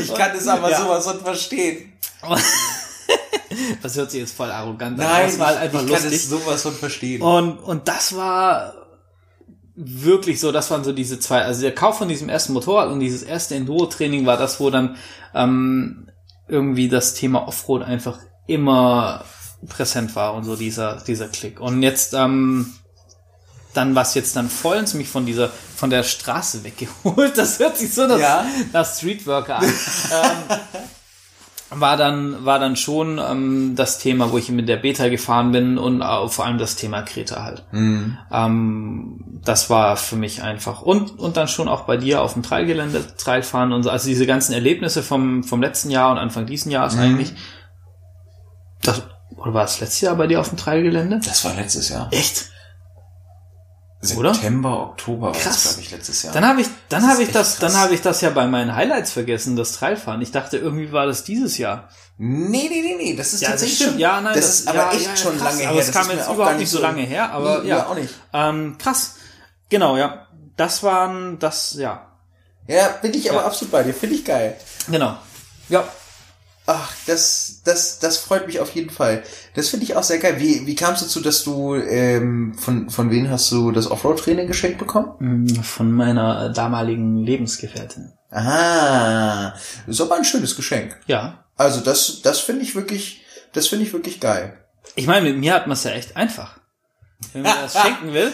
[0.00, 0.80] Ich kann es aber Ja.
[0.80, 1.92] sowas von verstehen.
[3.82, 5.06] Das hört sich jetzt voll arrogant an.
[5.06, 6.20] Nein, das war halt einfach ich kann lustig.
[6.20, 7.22] es sowas von verstehen.
[7.22, 8.74] Und, und das war
[9.74, 13.00] wirklich so, das waren so diese zwei, also der Kauf von diesem ersten Motorrad und
[13.00, 14.96] dieses erste Enduro-Training war das, wo dann
[15.34, 16.08] ähm,
[16.48, 19.24] irgendwie das Thema Offroad einfach immer
[19.68, 21.60] präsent war und so dieser, dieser Klick.
[21.60, 22.74] Und jetzt, ähm,
[23.74, 27.32] dann was jetzt dann vollends mich von dieser, von der Straße weggeholt.
[27.38, 28.44] Das hört sich so nach, Ja.
[28.72, 29.64] nach Streetworker an.
[30.12, 30.58] ähm,
[31.74, 35.78] war dann, war dann schon ähm, das Thema, wo ich mit der Beta gefahren bin
[35.78, 37.64] und äh, vor allem das Thema Kreta halt.
[38.30, 40.82] Ähm, das war für mich einfach.
[40.82, 43.90] Und, und dann schon auch bei dir auf dem Trailgelände, Trailfahren und so.
[43.90, 47.32] Also diese ganzen Erlebnisse vom, vom letzten Jahr und Anfang diesen Jahres eigentlich.
[48.82, 49.02] Das,
[49.36, 51.20] oder war es letztes Jahr bei dir auf dem Trailgelände?
[51.24, 52.08] Das war letztes Jahr.
[52.12, 52.51] Echt?
[54.16, 54.34] Oder?
[54.34, 55.44] September, Oktober war Krass.
[55.44, 56.34] das, glaube ich, letztes Jahr.
[56.34, 58.74] Dann habe ich, dann Das habe ich das, dann habe ich das ja bei meinen
[58.74, 60.20] Highlights vergessen, das Trailfahren.
[60.22, 61.88] Ich dachte, irgendwie war das dieses Jahr.
[62.18, 63.90] nee, nee, nee, nee, das ist Ja, das tatsächlich stimmt.
[63.92, 65.52] schon, Ja, nein, das, das- ist aber ja, echt ja, schon krass.
[65.54, 65.84] lange Aber her.
[65.88, 67.86] es kam ist jetzt mir auch überhaupt nicht so lange her, aber ja.
[67.86, 68.12] auch nicht.
[68.32, 69.14] Ähm, krass.
[69.68, 70.26] Genau, ja.
[70.56, 72.08] Das waren, das, ja.
[72.66, 74.56] Ja, bin ich aber absolut bei dir, finde ich geil.
[74.90, 75.16] Genau.
[75.68, 75.84] Ja.
[76.66, 79.22] Ach, das, das, das freut mich auf jeden Fall.
[79.54, 80.36] Das finde ich auch sehr geil.
[80.38, 84.48] Wie, wie kam es dazu, dass du, ähm, von, von wem hast du das Offroad-Training
[84.48, 85.14] geschenkt bekommen?
[85.20, 88.12] Mm, Von meiner damaligen Lebensgefährtin.
[88.30, 89.54] Ah,
[89.86, 90.98] ist aber ein schönes Geschenk.
[91.06, 91.44] Ja.
[91.56, 94.58] Also das, das finde ich wirklich, das finde ich wirklich geil.
[94.96, 96.58] Ich meine, mit mir hat man es ja echt einfach.
[97.32, 98.32] Wenn man das schenken will.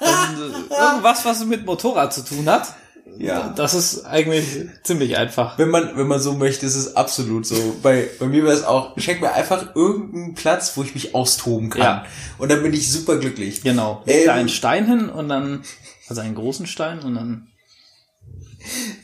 [0.00, 2.74] Und äh, irgendwas, was mit Motorrad zu tun hat.
[3.18, 3.52] Ja.
[3.56, 4.44] Das ist eigentlich
[4.82, 5.58] ziemlich einfach.
[5.58, 7.76] Wenn man, wenn man so möchte, ist es absolut so.
[7.82, 11.70] Bei, bei mir wäre es auch, schenk mir einfach irgendeinen Platz, wo ich mich austoben
[11.70, 11.82] kann.
[11.82, 12.06] Ja.
[12.38, 13.62] Und dann bin ich super glücklich.
[13.62, 14.02] Genau.
[14.04, 14.38] Leg da Ähm.
[14.40, 15.62] einen Stein hin und dann,
[16.08, 17.48] also einen großen Stein und dann,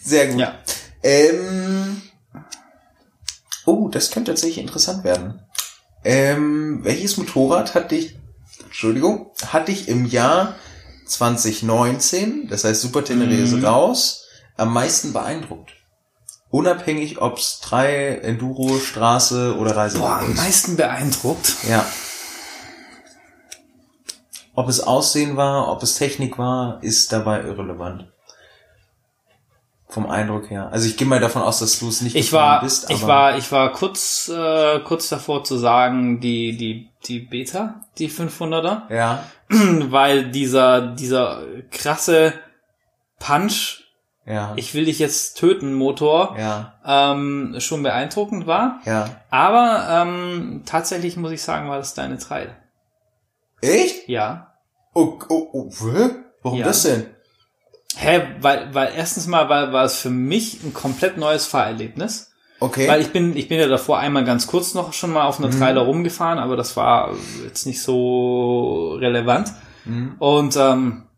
[0.03, 0.40] Sehr gut.
[0.40, 0.55] ja.
[1.03, 2.03] Ähm,
[3.64, 5.40] oh, das könnte tatsächlich interessant werden.
[6.05, 8.16] Ähm, welches Motorrad hat dich,
[8.64, 10.57] Entschuldigung, hat dich im Jahr
[11.07, 13.64] 2019, das heißt Super Tenere ist Mhm.
[13.64, 14.24] raus,
[14.57, 15.72] am meisten beeindruckt?
[16.50, 20.36] Unabhängig, ob's drei Enduro, Straße oder Boah, Reisewagen am ist.
[20.38, 21.55] meisten beeindruckt.
[21.68, 21.86] Ja.
[24.55, 28.12] Ob es Aussehen war, ob es Technik war, ist dabei irrelevant.
[29.93, 30.70] Vom Eindruck her.
[30.72, 32.88] Also ich gehe mal davon aus, dass du es nicht Ich war, bist.
[32.90, 38.09] ich war, ich war kurz, äh, kurz davor zu sagen, die, die, die Beta, die
[38.09, 42.32] 500er, Ja, weil dieser, dieser krasse
[43.18, 43.80] Punch,
[44.24, 48.80] ja, ich will dich jetzt töten, Motor, ja, ähm, schon beeindruckend war.
[48.86, 49.11] ja.
[49.30, 52.57] Aber ähm, tatsächlich muss ich sagen, war das deine Trail.
[53.61, 54.09] Echt?
[54.09, 54.55] Ja.
[54.95, 56.11] Oh, oh, oh, hä?
[56.43, 56.64] Warum Ja.
[56.66, 57.07] das denn?
[57.97, 62.32] Hä, weil, weil erstens mal war, war es für mich ein komplett neues Fahrerlebnis.
[62.61, 62.88] Okay.
[62.88, 65.49] Weil ich bin, ich bin ja davor einmal ganz kurz noch schon mal auf einer
[65.49, 65.59] Mhm.
[65.59, 67.11] Trailer rumgefahren, aber das war
[67.43, 69.53] jetzt nicht so relevant.
[69.84, 70.14] Mhm.
[70.18, 71.09] Und ähm,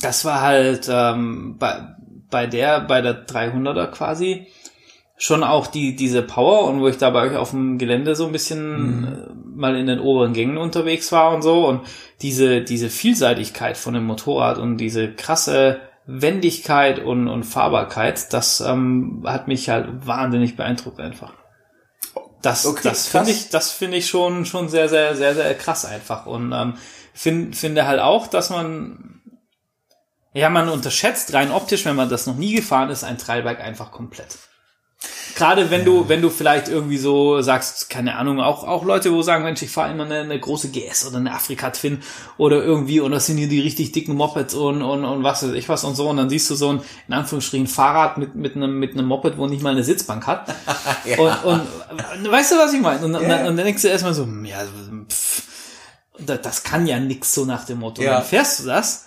[0.00, 1.94] das war halt ähm, bei,
[2.30, 4.46] bei der, bei der 300er quasi
[5.16, 8.26] schon auch die diese Power und wo ich da bei euch auf dem Gelände so
[8.26, 11.80] ein bisschen äh, mal in den oberen Gängen unterwegs war und so und
[12.20, 19.24] diese diese Vielseitigkeit von dem Motorrad und diese krasse Wendigkeit und, und Fahrbarkeit, das ähm,
[19.26, 21.34] hat mich halt wahnsinnig beeindruckt einfach.
[22.42, 25.84] Das, Okay, das finde ich, das finde ich schon, schon sehr, sehr, sehr, sehr krass
[25.84, 26.26] einfach.
[26.26, 26.74] Und ähm,
[27.12, 29.20] find, finde halt auch, dass man,
[30.32, 33.90] ja, man unterschätzt rein optisch, wenn man das noch nie gefahren ist, ein Trailbike einfach
[33.90, 34.38] komplett.
[35.34, 39.20] Gerade wenn du, wenn du vielleicht irgendwie so sagst, keine Ahnung, auch, auch Leute, wo
[39.20, 42.02] sagen, Mensch, ich fahre immer eine, eine große GS oder eine Afrika Twin
[42.38, 45.52] oder irgendwie und das sind hier die richtig dicken Mopeds und, und, und was weiß
[45.52, 48.56] ich was und so und dann siehst du so ein, in Anführungsstrichen, Fahrrad mit, mit
[48.56, 50.48] einem, mit einem Moped, wo nicht mal eine Sitzbank hat.
[51.18, 53.04] und, und, äh, weißt du, was ich meine?
[53.04, 54.58] Und, und, dann, und dann denkst du erstmal so, hm, ja,
[55.08, 55.42] pff,
[56.18, 58.00] das, kann ja nix so nach dem Motto.
[58.00, 58.14] Und Ja.
[58.14, 59.05] dann fährst du das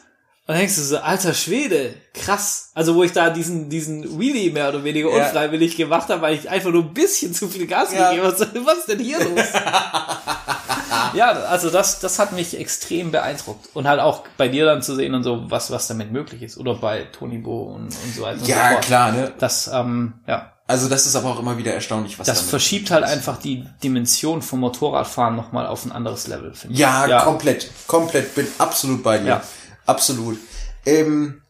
[0.49, 2.71] und dann denkst du so, alter Schwede, krass.
[2.73, 5.25] Also wo ich da diesen, diesen Wheelie mehr oder weniger Ja.
[5.27, 8.09] unfreiwillig gemacht habe, weil ich einfach nur ein bisschen zu viel Gas Ja.
[8.09, 8.65] gegeben habe.
[8.65, 9.45] Was ist denn hier los?
[11.13, 13.69] ja, also das, das hat mich extrem beeindruckt.
[13.75, 16.57] Und halt auch bei dir dann zu sehen und so, was, was damit möglich ist.
[16.57, 18.81] Oder bei Tony Bo und, und so weiter so Ja, fort.
[18.85, 19.31] klar, ne?
[19.37, 23.05] Das, ähm, ja, Also das ist aber auch immer wieder erstaunlich, was das verschiebt halt
[23.05, 23.11] ist.
[23.11, 26.79] einfach die Dimension vom Motorradfahren nochmal auf ein anderes Level, finde ich.
[26.79, 27.21] Ja, ja.
[27.21, 29.27] komplett, komplett, bin absolut bei dir.
[29.27, 29.41] Ja.
[29.89, 30.37] Absolut.
[30.85, 31.41] Ähm,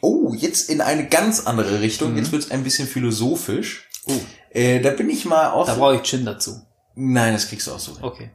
[0.00, 2.12] oh, jetzt in eine ganz andere Richtung.
[2.12, 2.18] Mhm.
[2.18, 3.88] Jetzt wird's ein bisschen philosophisch.
[4.06, 4.12] Oh,
[4.50, 5.66] Äh, da bin ich mal auf.
[5.66, 6.62] da brauche ich Gin dazu.
[6.94, 7.92] Nein, das kriegst du auch so.
[7.92, 8.04] hin.
[8.04, 8.30] Okay.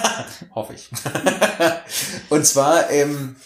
[0.54, 0.90] Hoffe ich.
[2.28, 3.36] Und zwar ähm,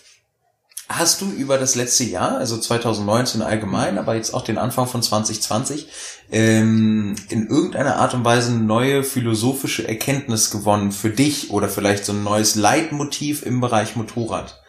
[0.89, 5.03] hast du über das letzte Jahr, also 2019 allgemein, aber jetzt auch den Anfang von
[5.05, 5.87] 2020,
[6.33, 12.05] ähm, in irgendeiner Art und Weise eine neue philosophische Erkenntnis gewonnen für dich oder vielleicht
[12.05, 14.61] so ein neues Leitmotiv im Bereich Motorrad?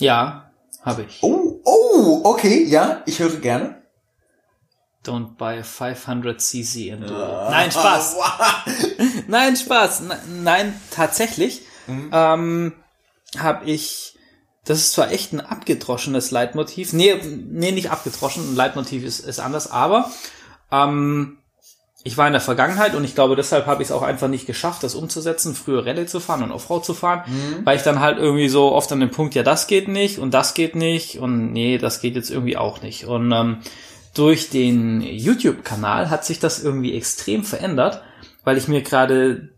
[0.00, 0.50] Ja,
[0.82, 1.18] habe ich.
[1.22, 3.82] Oh, oh, okay, ja, ich höre gerne.
[5.04, 7.50] Don't buy a 500cc Enduro.
[7.50, 8.16] Nein, Spaß.
[9.28, 10.02] Nein, Spaß.
[10.42, 11.62] Nein, tatsächlich
[12.12, 12.74] ähm,
[13.38, 14.18] habe ich,
[14.64, 16.92] das ist zwar echt ein abgedroschenes Leitmotiv.
[16.92, 18.52] Nee, nee, nicht abgedroschen.
[18.52, 20.10] Ein Leitmotiv ist, ist anders, aber
[20.70, 21.38] ähm,
[22.02, 24.46] ich war in der Vergangenheit und ich glaube, deshalb habe ich es auch einfach nicht
[24.46, 27.24] geschafft, das umzusetzen, früher Rallye zu fahren und Offroad zu fahren,
[27.64, 30.32] weil ich dann halt irgendwie so oft an dem Punkt, ja, das geht nicht und
[30.32, 33.04] das geht nicht und nee, das geht jetzt irgendwie auch nicht.
[33.04, 33.58] Und ähm,
[34.14, 38.02] durch den YouTube-Kanal hat sich das irgendwie extrem verändert,
[38.44, 39.50] weil ich mir gerade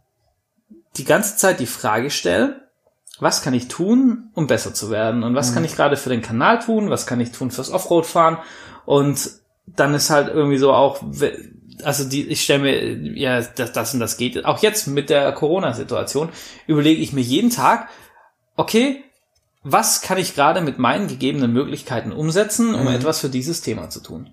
[0.96, 2.68] die ganze Zeit die Frage stelle,
[3.20, 5.22] was kann ich tun, um besser zu werden?
[5.22, 6.90] Und was kann ich gerade für den Kanal tun?
[6.90, 8.38] Was kann ich tun fürs Offroad-Fahren?
[8.84, 9.30] Und
[9.66, 11.00] dann ist halt irgendwie so auch,
[11.82, 14.44] also die, ich stelle mir, ja, das, das und das geht.
[14.44, 16.28] Auch jetzt mit der Corona-Situation
[16.66, 17.88] überlege ich mir jeden Tag,
[18.56, 19.04] okay,
[19.62, 24.00] was kann ich gerade mit meinen gegebenen Möglichkeiten umsetzen, um etwas für dieses Thema zu
[24.00, 24.30] tun?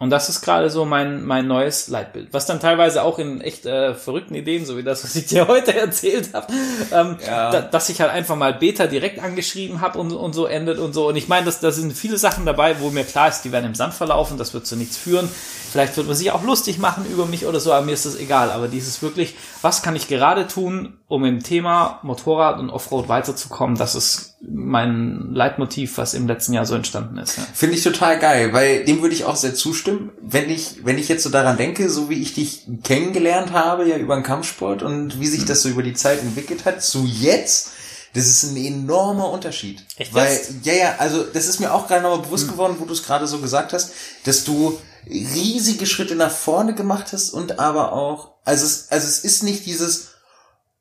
[0.00, 2.28] Und das ist gerade so mein, mein neues Leitbild.
[2.32, 5.46] Was dann teilweise auch in echt äh, verrückten Ideen, so wie das, was ich dir
[5.48, 6.46] heute erzählt habe,
[6.90, 7.50] ähm, Ja.
[7.50, 10.94] da, dass ich halt einfach mal Beta direkt angeschrieben habe und, und so endet und
[10.94, 11.06] so.
[11.08, 13.74] Und ich meine, da sind viele Sachen dabei, wo mir klar ist, die werden im
[13.74, 15.28] Sand verlaufen, das wird zu nichts führen.
[15.70, 18.18] Vielleicht wird man sich auch lustig machen über mich oder so, aber mir ist das
[18.18, 18.50] egal.
[18.50, 23.76] Aber dieses wirklich, was kann ich gerade tun, um im Thema Motorrad und Offroad weiterzukommen,
[23.76, 27.36] das ist mein Leitmotiv, was im letzten Jahr so entstanden ist.
[27.36, 27.44] Ja.
[27.52, 29.89] Finde ich total geil, weil dem würde ich auch sehr zustimmen.
[30.20, 33.96] Wenn ich, wenn ich jetzt so daran denke, so wie ich dich kennengelernt habe, ja
[33.96, 37.70] über den Kampfsport und wie sich das so über die Zeit entwickelt hat, zu jetzt,
[38.14, 39.84] das ist ein enormer Unterschied.
[39.96, 42.92] Echt Weil, ja, ja, also das ist mir auch gerade nochmal bewusst geworden, wo du
[42.92, 43.92] es gerade so gesagt hast,
[44.24, 49.20] dass du riesige Schritte nach vorne gemacht hast und aber auch, also es, also es
[49.20, 50.09] ist nicht dieses,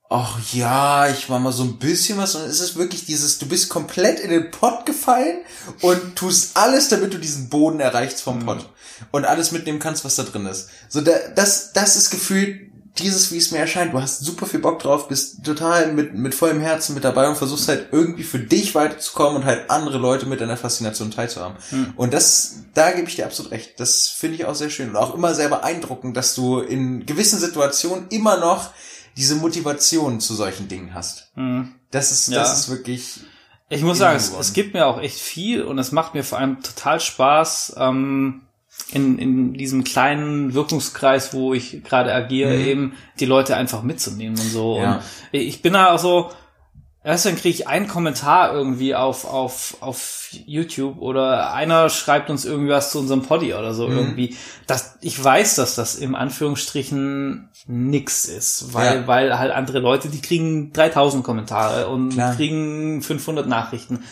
[0.10, 3.48] ach ja, ich mach mal so ein bisschen was, sondern es ist wirklich dieses, du
[3.48, 5.38] bist komplett in den Pott gefallen
[5.82, 8.68] und tust alles, damit du diesen Boden erreichst vom Pott
[9.12, 10.70] und alles mitnehmen kannst, was da drin ist.
[10.90, 13.94] So, da, das, das ist gefühlt dieses, wie es mir erscheint.
[13.94, 17.38] Du hast super viel Bock drauf, bist total mit, mit vollem Herzen mit dabei und
[17.38, 21.56] versuchst halt irgendwie für dich weiterzukommen und halt andere Leute mit deiner Faszination teilzuhaben.
[21.96, 23.80] Und das, da gebe ich dir absolut recht.
[23.80, 27.40] Das finde ich auch sehr schön und auch immer sehr beeindruckend, dass du in gewissen
[27.40, 28.72] Situationen immer noch
[29.20, 31.32] diese Motivation zu solchen Dingen hast.
[31.92, 32.40] Das ist, Ja.
[32.40, 33.20] das ist wirklich,
[33.70, 36.40] Ich muss sagen, es, es gibt mir auch echt viel und es macht mir vor
[36.40, 38.42] allem total Spaß, ähm,
[38.94, 42.66] in, in diesem kleinen Wirkungskreis, wo ich gerade agiere, Mhm.
[42.68, 44.78] eben die Leute einfach mitzunehmen und so.
[44.80, 44.96] Ja.
[44.96, 46.32] Und ich bin da auch so,
[47.02, 52.44] Erst dann kriege ich einen Kommentar irgendwie auf, auf, auf YouTube oder einer schreibt uns
[52.44, 53.98] irgendwie was zu unserem Poddy oder so Mhm.
[53.98, 54.36] irgendwie.
[54.68, 59.08] Das, ich weiß, dass das im Anführungsstrichen nix ist, weil, Ja.
[59.08, 62.36] weil halt andere Leute, die kriegen 3000 Kommentare und Klar.
[62.36, 64.04] kriegen 500 Nachrichten.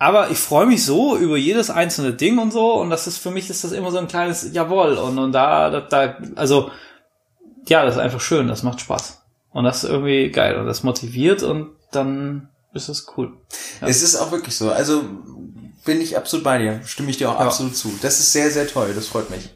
[0.00, 3.30] Aber ich freue mich so über jedes einzelne Ding und so und das ist für
[3.30, 6.70] mich ist das immer so ein kleines Jawohl und, und da, da, da also
[7.68, 9.22] ja, das ist einfach schön, das macht Spaß.
[9.52, 13.32] Und das ist irgendwie geil und das motiviert und dann ist es cool.
[13.80, 13.88] Ja.
[13.88, 14.70] Es ist auch wirklich so.
[14.70, 15.04] Also
[15.84, 16.80] bin ich absolut bei dir.
[16.84, 17.46] Stimme ich dir auch Ja.
[17.46, 17.92] absolut zu.
[18.02, 18.92] Das ist sehr, sehr toll.
[18.94, 19.50] Das freut mich.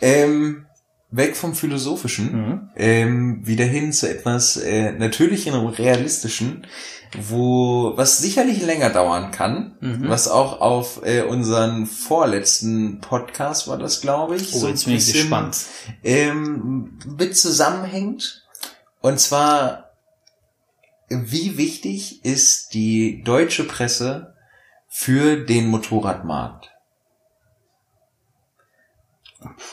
[0.00, 0.66] Ähm,
[1.10, 2.68] weg vom Philosophischen, Mhm.
[2.76, 6.66] ähm, wieder hin zu etwas äh, Natürlichen und Realistischen,
[7.28, 10.08] wo was sicherlich länger dauern kann, Mhm.
[10.08, 14.54] was auch auf äh, unseren vorletzten Podcast war das, glaube ich.
[14.54, 15.56] Oh, ein jetzt bin ich gespannt.
[16.04, 18.44] ähm, mit zusammenhängt.
[19.00, 19.89] Und zwar,
[21.10, 24.34] wie wichtig ist die deutsche Presse
[24.88, 26.70] für den Motorradmarkt?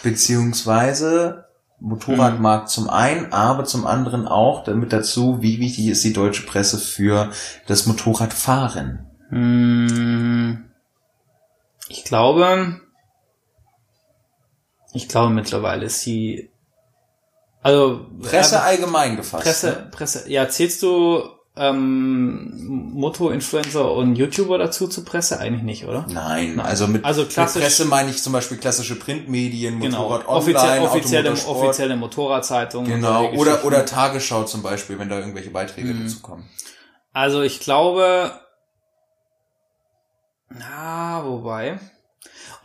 [0.04, 1.46] Beziehungsweise
[1.80, 6.80] Motorradmarkt zum einen, aber zum anderen auch damit dazu, wie wichtig ist die deutsche Presse
[6.80, 7.32] für
[7.68, 9.06] das Motorradfahren?
[9.30, 10.64] Mm,
[11.90, 12.82] Ich glaube,
[14.94, 16.50] ich glaube mittlerweile ist sie,
[17.68, 19.43] also Presse äh, allgemein gefasst.
[19.43, 19.88] Presse, ne?
[19.91, 20.30] Presse.
[20.30, 21.22] Ja, zählst du
[21.55, 25.39] ähm, Moto-Influencer und YouTuber dazu zur Presse?
[25.39, 26.05] Eigentlich nicht, oder?
[26.07, 26.65] Nein, Nein.
[26.65, 30.03] also mit, Also klassisch- mit Presse meine ich zum Beispiel klassische Printmedien, Genau.
[30.03, 31.65] Motorrad online, Offiziell, offizielle, Automotorsport.
[31.65, 32.86] offizielle Motorradzeitung.
[32.86, 36.03] Genau, oder, oder Tagesschau zum Beispiel, wenn da irgendwelche Beiträge Mhm.
[36.03, 36.47] dazu kommen.
[37.13, 38.32] Also ich glaube,
[40.49, 41.80] na, wobei.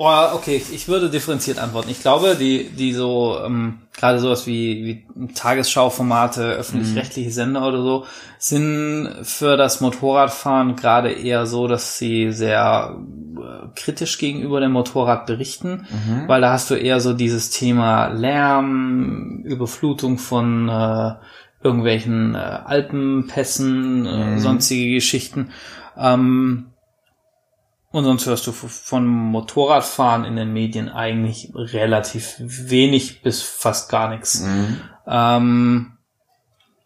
[0.04, 1.88] Oh, okay, ich- ich würde differenziert antworten.
[1.90, 8.04] Ich glaube, die, die so, ähm, gerade sowas wie, wie Tagesschau-Formate, öffentlich-rechtliche Sender oder so,
[8.38, 12.96] sind für das Motorradfahren gerade eher so, dass sie sehr
[13.36, 16.26] äh, kritisch gegenüber dem Motorrad berichten, Mhm.
[16.26, 21.12] weil da hast du eher so dieses Thema Lärm, Überflutung von äh,
[21.62, 24.38] irgendwelchen äh, Alpenpässen, äh, Mhm.
[24.40, 25.50] sonstige Geschichten.
[25.96, 26.71] Ähm,
[27.92, 34.08] und sonst hörst du von Motorradfahren in den Medien eigentlich relativ wenig bis fast gar
[34.10, 34.40] nichts.
[34.40, 34.80] Mhm.
[35.06, 35.92] Ähm,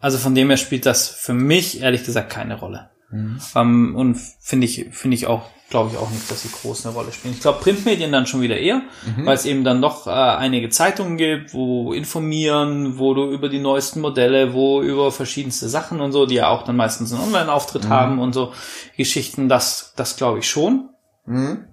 [0.00, 2.90] also von dem her spielt das für mich ehrlich gesagt keine Rolle.
[3.10, 3.38] Mhm.
[3.54, 6.94] Ähm, und finde ich, finde ich auch, glaube ich auch nicht, dass sie groß eine
[6.94, 7.34] Rolle spielen.
[7.34, 9.26] Ich glaube, Printmedien dann schon wieder eher, Mhm.
[9.26, 13.58] weil es eben dann doch äh, einige Zeitungen gibt, wo informieren, wo du über die
[13.58, 17.84] neuesten Modelle, wo über verschiedenste Sachen und so, die ja auch dann meistens einen Online-Auftritt
[17.84, 17.90] Mhm.
[17.90, 18.52] haben und so
[18.96, 20.88] Geschichten, das, das glaube ich schon
[21.26, 21.64] Mhm.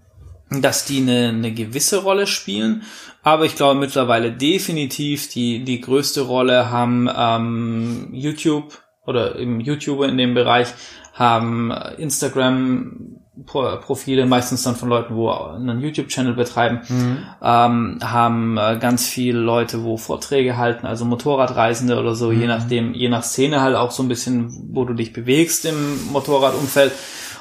[0.62, 2.84] dass die eine, eine gewisse Rolle spielen,
[3.24, 10.08] aber ich glaube mittlerweile definitiv die, die größte Rolle haben ähm, YouTube oder eben YouTuber
[10.08, 10.68] in dem Bereich
[11.14, 17.18] haben äh, Instagram Pro- Profile, meistens dann von Leuten, wo einen YouTube-Channel betreiben, Mhm.
[17.42, 22.94] ähm, haben äh, ganz viele Leute, wo Vorträge halten, also Motorradreisende oder so, je nachdem,
[22.94, 26.92] je nach Szene halt auch so ein bisschen, wo du dich bewegst im Motorradumfeld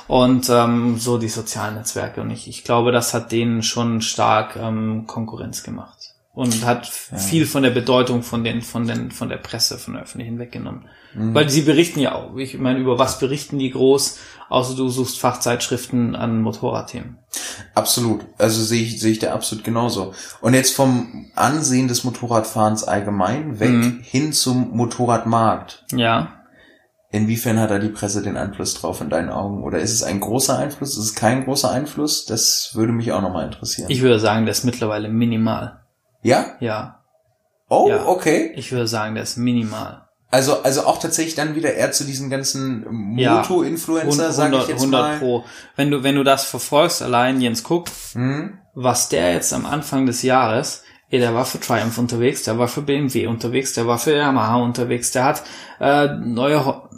[0.09, 2.21] und ähm, so die sozialen Netzwerke.
[2.21, 5.99] Und ich, ich glaube, das hat denen schon stark ähm, Konkurrenz gemacht
[6.35, 10.05] und hat viel von der Bedeutung von den, von den, von der Presse, von der
[10.05, 10.87] öffentlichen weggenommen.
[11.15, 12.37] Weil sie berichten ja auch.
[12.37, 17.19] Ich meine, über was berichten die groß, außer du suchst Fachzeitschriften an Motorradthemen.
[17.75, 18.23] Absolut.
[18.39, 20.15] Also sehe ich, sehe ich da absolut genauso.
[20.41, 24.01] Und jetzt vom Ansehen des Motorradfahrens allgemein weg Mhm.
[24.03, 25.85] hin zum Motorradmarkt.
[25.95, 26.42] Ja.
[27.13, 29.63] Inwiefern hat da die Presse den Einfluss drauf in deinen Augen?
[29.63, 30.97] Oder ist es ein großer Einfluss?
[30.97, 32.25] Ist es kein großer Einfluss?
[32.25, 33.91] Das würde mich auch nochmal interessieren.
[33.91, 35.83] Ich würde sagen, der ist mittlerweile minimal.
[36.23, 36.47] ja?
[36.61, 36.99] Ja.
[37.69, 38.07] Oh, Ja.
[38.07, 38.53] okay.
[38.57, 40.09] Ich würde sagen, der ist minimal.
[40.31, 43.37] Also, also auch tatsächlich dann wieder eher zu diesen ganzen Ja.
[43.37, 45.19] Moto-Influencer, sage ich 100, jetzt 100 mal.
[45.19, 45.45] pro.
[45.77, 48.59] Wenn du, wenn du das verfolgst, allein Jens Cook, Hm?
[48.75, 50.83] was der jetzt am Anfang des Jahres,
[51.13, 54.57] ey, der war für Triumph unterwegs, der war für BMW unterwegs, der war für Yamaha
[54.57, 55.45] unterwegs, der hat
[55.79, 56.89] äh, neue, Ho-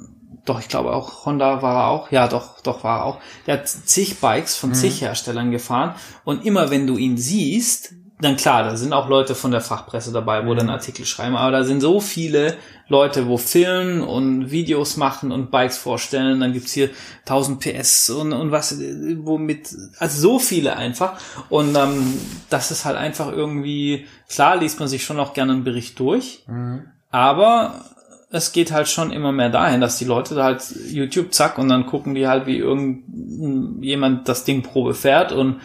[0.47, 3.19] doch ich glaube auch Honda war er auch, ja doch, doch war er auch.
[3.47, 5.95] Der hat zig Bikes von zig Herstellern gefahren
[6.25, 7.95] und immer wenn du ihn siehst,
[8.25, 11.53] dann klar, da sind auch Leute von der Fachpresse dabei, wo dann Artikel schreiben, aber
[11.53, 12.57] da sind so viele
[12.89, 18.33] Leute, wo filmen und Videos machen und Bikes vorstellen, dann gibt's hier 1000 PS und,
[18.33, 19.69] und was, womit,
[19.99, 21.15] also so viele einfach.
[21.49, 22.19] Und ähm,
[22.51, 26.45] das ist halt einfach irgendwie, klar liest man sich schon auch gerne einen Bericht durch,
[27.11, 27.85] aber
[28.31, 31.69] es geht halt schon immer mehr dahin, dass die Leute da halt YouTube zack und
[31.69, 35.61] dann gucken die halt, wie irgendjemand das Ding Probe fährt und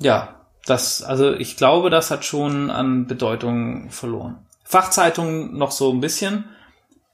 [0.00, 0.37] ja,
[0.68, 4.38] das, also ich glaube, das hat schon an Bedeutung verloren.
[4.64, 6.44] Fachzeitungen noch so ein bisschen,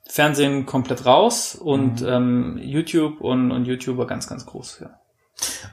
[0.07, 4.81] Fernsehen komplett raus und ähm, YouTube und, und YouTuber ganz, ganz groß.
[4.81, 4.99] Ja.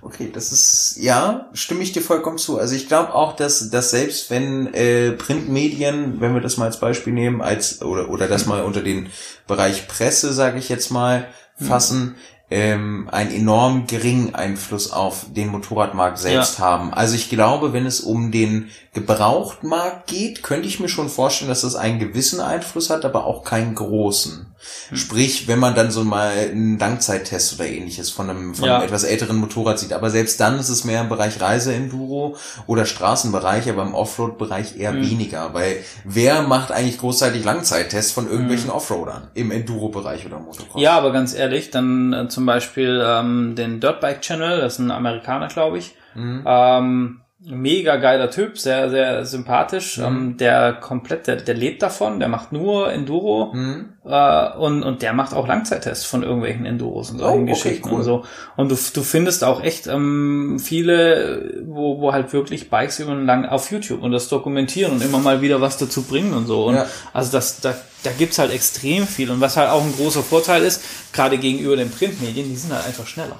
[0.01, 2.57] Okay, das ist, ja, stimme ich dir vollkommen zu.
[2.57, 6.79] Also ich glaube auch, dass, dass selbst wenn äh, Printmedien, wenn wir das mal als
[6.79, 9.09] Beispiel nehmen, als oder, oder das mal unter den
[9.47, 12.15] Bereich Presse, sage ich jetzt mal, fassen,
[12.51, 16.65] ähm, einen enorm geringen Einfluss auf den Motorradmarkt selbst Ja.
[16.65, 16.93] haben.
[16.93, 21.61] Also ich glaube, wenn es um den Gebrauchtmarkt geht, könnte ich mir schon vorstellen, dass
[21.61, 24.53] das einen gewissen Einfluss hat, aber auch keinen großen.
[24.89, 24.97] Hm.
[24.97, 28.75] Sprich, wenn man dann so mal einen Langzeittest oder ähnliches von einem, von Ja.
[28.75, 29.93] einem etwas älteren Motorrad sieht.
[29.93, 32.35] Aber selbst dann ist es mehr im Bereich Reise-Enduro
[32.67, 35.01] oder Straßenbereich, aber im Offroad-Bereich eher Hm.
[35.01, 35.53] weniger.
[35.53, 38.75] Weil wer macht eigentlich großzeitig Langzeittests von irgendwelchen Hm.
[38.75, 40.81] Offroadern im Enduro-Bereich oder Motocross?
[40.81, 44.91] Ja, aber ganz ehrlich, dann äh, zum Beispiel ähm, den Dirtbike Channel, das ist ein
[44.91, 45.95] Amerikaner, glaube ich.
[46.13, 46.43] Mhm.
[46.45, 49.97] Ähm, mega geiler Typ, sehr, sehr sympathisch.
[49.97, 50.03] Mhm.
[50.05, 53.93] Ähm, der komplett, der, der lebt davon, der macht nur Enduro Mhm.
[54.05, 57.89] äh, und, und der macht auch Langzeittests von irgendwelchen Enduros und solchen Oh, okay, Geschichten
[57.89, 57.95] cool.
[57.95, 58.25] und so.
[58.57, 63.25] Und du, du findest auch echt ähm, viele, wo, wo halt wirklich Bikes über einen
[63.25, 66.65] lang auf YouTube und das dokumentieren und immer mal wieder was dazu bringen und so.
[66.65, 66.85] Und Ja.
[67.11, 67.73] also das, da,
[68.03, 69.31] da gibt's halt extrem viel.
[69.31, 72.85] Und was halt auch ein großer Vorteil ist, gerade gegenüber den Printmedien, die sind halt
[72.85, 73.37] einfach schneller.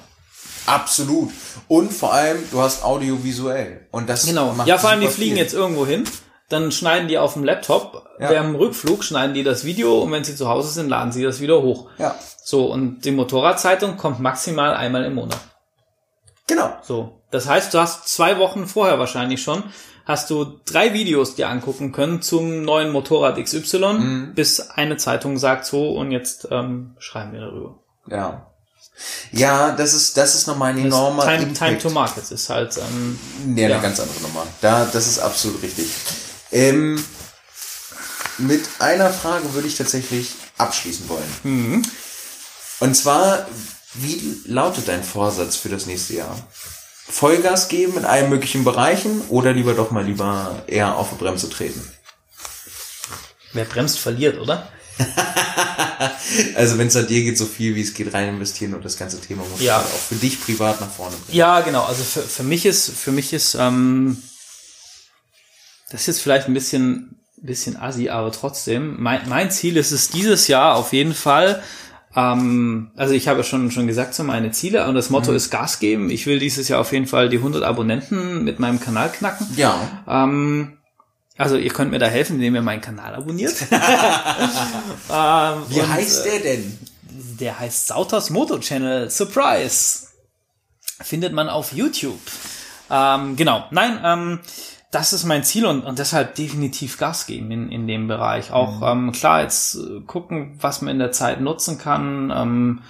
[0.66, 1.30] Absolut.
[1.68, 3.86] Und vor allem, du hast audiovisuell.
[3.90, 4.52] Und das Genau.
[4.52, 5.42] macht Ja, vor allem die fliegen viel.
[5.42, 6.04] jetzt irgendwo hin,
[6.48, 8.28] dann schneiden die auf dem Laptop, Ja.
[8.30, 11.22] während dem Rückflug schneiden die das Video und wenn sie zu Hause sind, laden sie
[11.22, 11.88] das wieder hoch.
[11.98, 15.38] Ja, So, und die Motorradzeitung kommt maximal einmal im Monat.
[16.46, 16.76] genau.
[16.82, 17.20] So.
[17.30, 19.62] Das heißt, du hast zwei Wochen vorher wahrscheinlich schon,
[20.04, 24.34] hast du drei Videos dir angucken können zum neuen Motorrad XY, Mhm.
[24.34, 27.78] bis eine Zeitung sagt so und jetzt ähm, schreiben wir darüber.
[28.08, 28.51] Ja.
[29.32, 31.58] Ja, das ist, das ist nochmal ein enormer Time, Impact.
[31.58, 33.18] Time to Market ist halt, ähm,
[33.56, 33.74] Ja, Ja.
[33.76, 34.46] eine ganz andere Nummer.
[34.60, 35.86] Da, das ist absolut richtig.
[36.50, 37.02] Ähm,
[38.38, 41.36] mit einer Frage würde ich tatsächlich abschließen wollen.
[41.44, 41.82] Mhm.
[42.80, 43.46] Und zwar,
[43.94, 46.36] wie lautet dein Vorsatz für das nächste Jahr?
[47.08, 51.48] Vollgas geben in allen möglichen Bereichen oder lieber doch mal lieber eher auf die Bremse
[51.50, 51.86] treten?
[53.54, 54.66] wer bremst, verliert, oder?
[56.54, 58.96] Also wenn es an dir geht, so viel wie es geht, rein investieren und das
[58.96, 59.76] ganze Thema muss Ja.
[59.76, 61.36] halt auch für dich privat nach vorne bringen.
[61.36, 61.84] Ja, genau.
[61.84, 64.16] Also für, für mich ist, für mich ist, ähm,
[65.90, 70.08] das ist jetzt vielleicht ein bisschen, bisschen assi, aber trotzdem, mein, mein Ziel ist es
[70.08, 71.62] dieses Jahr auf jeden Fall,
[72.16, 75.50] ähm, also ich habe ja schon, schon gesagt, so meine Ziele und das Motto ist
[75.50, 76.10] Gas geben.
[76.10, 79.46] Ich will dieses Jahr auf jeden Fall die 100 Abonnenten mit meinem Kanal knacken.
[79.56, 80.02] Ja.
[80.06, 80.78] Ähm,
[81.38, 83.54] also ihr könnt mir da helfen, indem ihr meinen Kanal abonniert.
[83.70, 83.70] ähm,
[85.68, 86.78] Wie und, heißt äh, der denn?
[87.42, 89.10] der heißt Sautas Moto Channel.
[89.10, 90.08] Surprise!
[91.00, 92.20] Findet man auf YouTube.
[92.90, 93.64] Ähm, genau.
[93.70, 94.40] Nein, ähm,
[94.90, 98.52] das ist mein Ziel und, und deshalb definitiv Gas geben in, in dem Bereich.
[98.52, 102.32] Auch ähm, klar, jetzt äh, gucken, was man in der Zeit nutzen kann.
[102.34, 102.82] Ähm,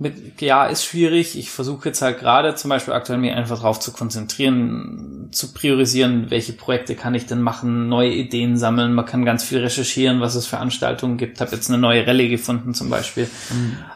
[0.00, 1.36] mit, ja, ist schwierig.
[1.36, 6.30] Ich versuche jetzt halt gerade zum Beispiel aktuell mir einfach darauf zu konzentrieren, zu priorisieren,
[6.30, 8.94] welche Projekte kann ich denn machen, neue Ideen sammeln.
[8.94, 11.40] Man kann ganz viel recherchieren, was es für Veranstaltungen gibt.
[11.40, 13.28] Habe jetzt eine neue Rallye gefunden zum Beispiel.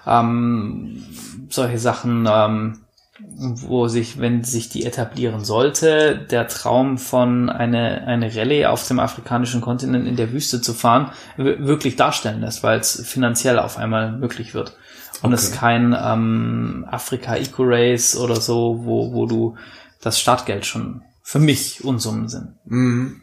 [0.06, 1.04] Ähm,
[1.48, 2.78] solche Sachen, ähm,
[3.38, 8.98] wo sich, wenn sich die etablieren sollte, der Traum von eine, eine Rallye auf dem
[8.98, 14.12] afrikanischen Kontinent in der Wüste zu fahren, wirklich darstellen lässt, weil es finanziell auf einmal
[14.12, 14.76] möglich wird.
[15.22, 15.58] Und es Okay.
[15.58, 19.56] kein ähm, Afrika Eco Race oder so, wo, wo du
[20.00, 22.54] das Startgeld schon für mich Unsummen sind.
[22.64, 23.20] Mhm.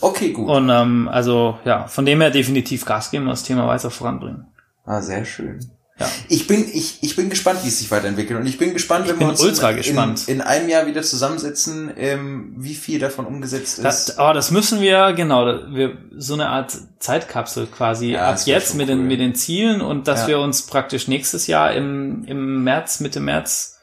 [0.00, 0.48] Okay, gut.
[0.48, 4.46] Und ähm, also ja, von dem her definitiv Gas geben und das Thema weiter voranbringen.
[4.84, 5.58] Ah, sehr schön.
[6.00, 6.10] Ja.
[6.28, 8.40] Ich bin, ich, ich bin gespannt, wie es sich weiterentwickelt.
[8.40, 10.26] Und ich bin gespannt, wenn bin wir uns ultra in, gespannt.
[10.28, 13.84] In, in einem Jahr wieder zusammensetzen, ähm, wie viel davon umgesetzt ist.
[13.84, 18.74] Das, aber das müssen wir, genau, wir, so eine Art Zeitkapsel quasi Ja, ab jetzt
[18.74, 18.96] mit, cool.
[18.96, 20.28] den, mit den Zielen und dass Ja.
[20.28, 23.76] wir uns praktisch nächstes Jahr im, im März, Mitte März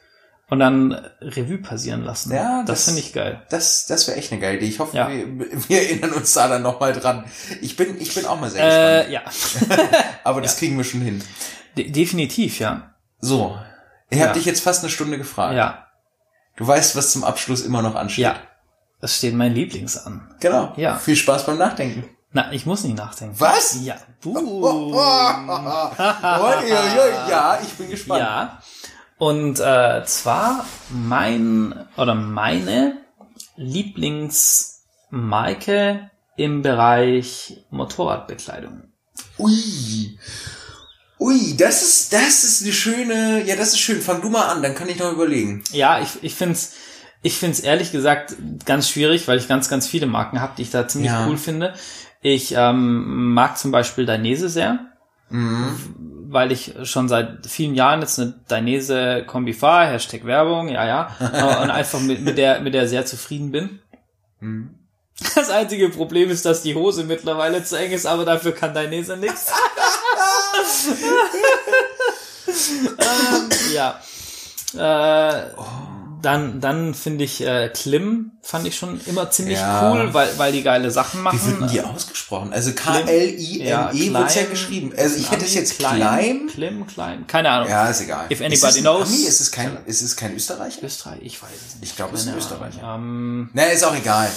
[0.50, 2.32] und dann Revue passieren lassen.
[2.32, 3.42] Ja, das, das- finde ich geil.
[3.50, 4.66] Das, das wäre echt eine geile Idee.
[4.66, 5.08] Ich hoffe, Ja.
[5.08, 5.24] wir,
[5.68, 7.24] wir erinnern uns da dann nochmal dran.
[7.60, 9.80] Ich bin, ich bin auch mal sehr Äh, ja, gespannt.
[10.24, 11.22] Aber das kriegen wir schon hin.
[11.76, 12.94] De definitiv, ja.
[13.20, 13.58] So.
[14.10, 14.32] Ich habe Ja.
[14.34, 15.54] dich jetzt fast eine Stunde gefragt.
[15.54, 15.84] Ja,
[16.56, 18.24] Du weißt, was zum Abschluss immer noch ansteht.
[18.24, 18.34] ja.
[19.00, 20.34] Das steht mein Lieblings an.
[20.40, 20.72] Genau.
[20.76, 20.96] Ja.
[20.96, 22.02] Viel Spaß beim Nachdenken.
[22.32, 23.38] Na, ich muss nicht nachdenken.
[23.38, 23.78] Was?
[23.84, 23.94] Ja.
[24.24, 26.52] Oh, oh, oh, oh,
[27.30, 28.20] ja, ich bin gespannt.
[28.20, 28.60] Ja.
[29.18, 32.96] Und äh, zwar mein oder meine
[33.56, 38.82] Lieblingsmarke im Bereich Motorradbekleidung.
[39.38, 40.18] Ui.
[41.20, 44.00] Ui, das ist, das ist eine schöne, ja, das ist schön.
[44.00, 45.64] Fang du mal an, dann kann ich noch überlegen.
[45.72, 46.74] Ja, ich, ich find's
[47.22, 50.70] ich find's ehrlich gesagt ganz schwierig, weil ich ganz, ganz viele Marken habe, die ich
[50.70, 51.26] da ziemlich Ja.
[51.26, 51.74] cool finde.
[52.20, 54.78] Ich ähm, mag zum Beispiel Dainese sehr.
[55.30, 61.16] weil ich schon seit vielen Jahren jetzt eine Dainese Kombi fahre, Hashtag Werbung, ja, ja,
[61.62, 63.80] und einfach mit, mit der, mit der sehr zufrieden bin.
[65.34, 69.16] Das einzige Problem ist, dass die Hose mittlerweile zu eng ist, aber dafür kann Dainese
[69.16, 69.50] nichts.
[72.48, 74.00] ähm, ja.
[74.74, 75.46] Äh,
[76.20, 79.92] dann, dann finde ich äh, Klim fand ich schon immer ziemlich Ja.
[79.92, 81.38] cool, weil, weil die geile Sachen machen.
[81.40, 82.52] Wie wird denn die ausgesprochen?
[82.52, 84.92] Also K-L-I-M-E Ja, wird's ja Klein, geschrieben.
[84.96, 86.48] Also ich hätte es jetzt Klein.
[86.52, 87.68] Klim, Klein, keine Ahnung.
[87.68, 88.26] Ja, ist egal.
[88.32, 89.08] If ist anybody es ein knows.
[89.08, 89.16] Ami?
[89.24, 90.82] Ist es kein, ist es kein Österreicher?
[90.82, 91.90] Österreich, ich weiß es nicht.
[91.90, 92.94] Ich glaube, es ist ein Österreicher.
[92.96, 94.28] Ähm, Na, ist auch egal.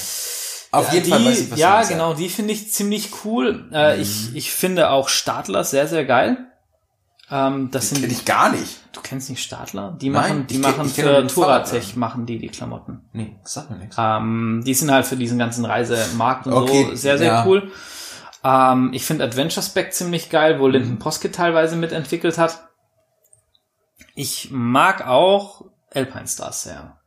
[0.71, 3.69] Auf Ja, jeden die, Fall weiß ich, was ja, genau, die finde ich ziemlich cool.
[3.73, 4.01] Äh, Mhm.
[4.01, 6.37] ich, ich finde auch Stadler sehr, sehr geil.
[7.29, 8.79] Ähm, das Kenn sind, ich gar nicht.
[8.93, 9.97] du kennst nicht Stadler?
[10.01, 13.01] Die Nein, machen, die kenn- machen für Touratech machen die die Klamotten.
[13.13, 13.95] Nee, sag mir nichts.
[13.99, 17.45] Ähm, die sind halt für diesen ganzen Reisemarkt und Okay, so sehr, sehr ja.
[17.45, 17.71] cool.
[18.43, 20.73] Ähm, ich finde Adventure Spec ziemlich geil, wo Mhm.
[20.73, 22.59] Linden Poske teilweise mitentwickelt hat.
[24.15, 26.97] Ich mag auch Alpine Stars sehr.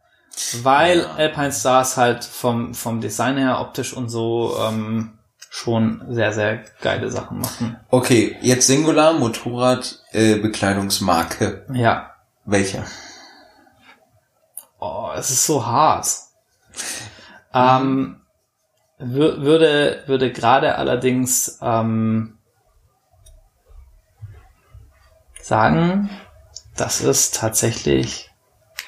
[0.62, 1.14] Weil Ja.
[1.14, 5.18] Alpine Stars halt vom, vom Design her, optisch und so ähm,
[5.50, 7.76] schon sehr, sehr geile Sachen machen.
[7.90, 11.66] Okay, jetzt Singular, Motorrad, äh, Bekleidungsmarke.
[11.72, 12.10] Ja.
[12.44, 12.84] Welche?
[14.80, 16.06] Oh, es ist so hart.
[17.54, 18.20] Ähm,
[18.98, 22.36] wür- würde, würde gerade allerdings ähm,
[25.40, 26.10] sagen,
[26.76, 28.30] dass es tatsächlich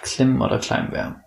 [0.02, 1.20] Klim oder Klein wäre.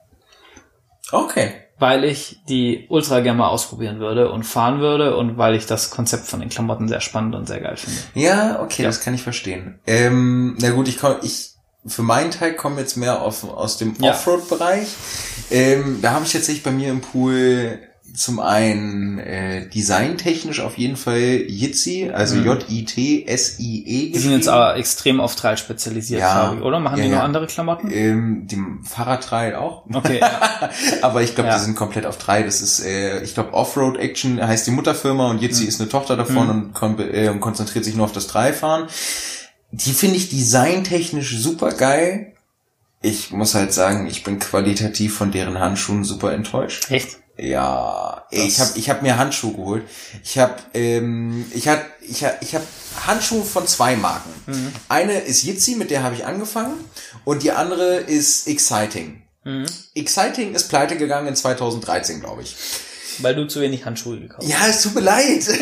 [1.11, 1.51] Okay.
[1.77, 5.89] Weil ich die Ultra gerne mal ausprobieren würde und fahren würde und weil ich das
[5.91, 7.99] Konzept von den Klamotten sehr spannend und sehr geil finde.
[8.15, 8.89] Ja, okay, Ja.
[8.89, 9.79] das kann ich verstehen.
[9.87, 11.51] Ähm, na gut, ich komme, ich
[11.85, 14.11] für meinen Teil komme jetzt mehr auf, aus dem Ja.
[14.11, 14.89] Offroad-Bereich.
[15.51, 17.79] Ähm, da habe ich tatsächlich bei mir im Pool
[18.13, 22.45] zum einen äh, designtechnisch auf jeden Fall Jitsi, also Mhm.
[22.45, 26.41] J-I-T-S-I-E Die sind jetzt aber extrem auf Trail spezialisiert, Ja.
[26.43, 26.79] glaube ich, oder?
[26.79, 27.23] Machen Ja, die noch ja.
[27.23, 27.91] andere Klamotten?
[27.91, 29.83] ähm, dem Fahrradtrail auch.
[29.93, 30.19] Okay.
[31.01, 32.43] Aber ich glaube, die sind komplett auf drei.
[32.43, 36.17] Das ist, äh, ich glaube, Offroad Action heißt die Mutterfirma und Jitsi ist eine Tochter
[36.17, 36.49] davon Mhm.
[36.49, 38.87] und, kon äh, konzentriert sich nur auf das Dreifahren.
[39.71, 42.33] Die finde ich designtechnisch super geil.
[43.01, 46.91] Ich muss halt sagen, ich bin qualitativ von deren Handschuhen super enttäuscht.
[46.91, 47.18] echt?
[47.41, 49.83] Ja, Das- ich habe ich hab mir Handschuhe geholt.
[50.23, 52.63] Ich habe ähm, ich hab, ich hab, ich hab
[53.07, 54.29] Handschuhe von zwei Marken.
[54.47, 54.71] Mhm.
[54.89, 56.73] Eine ist Jitsi, mit der habe ich angefangen
[57.25, 59.21] und die andere ist Exciting.
[59.45, 59.65] Mhm.
[59.95, 62.55] Exciting ist pleite gegangen in 2013, glaube ich.
[63.19, 64.49] Weil du zu wenig Handschuhe gekauft hast.
[64.49, 65.45] Ja, es tut mir leid.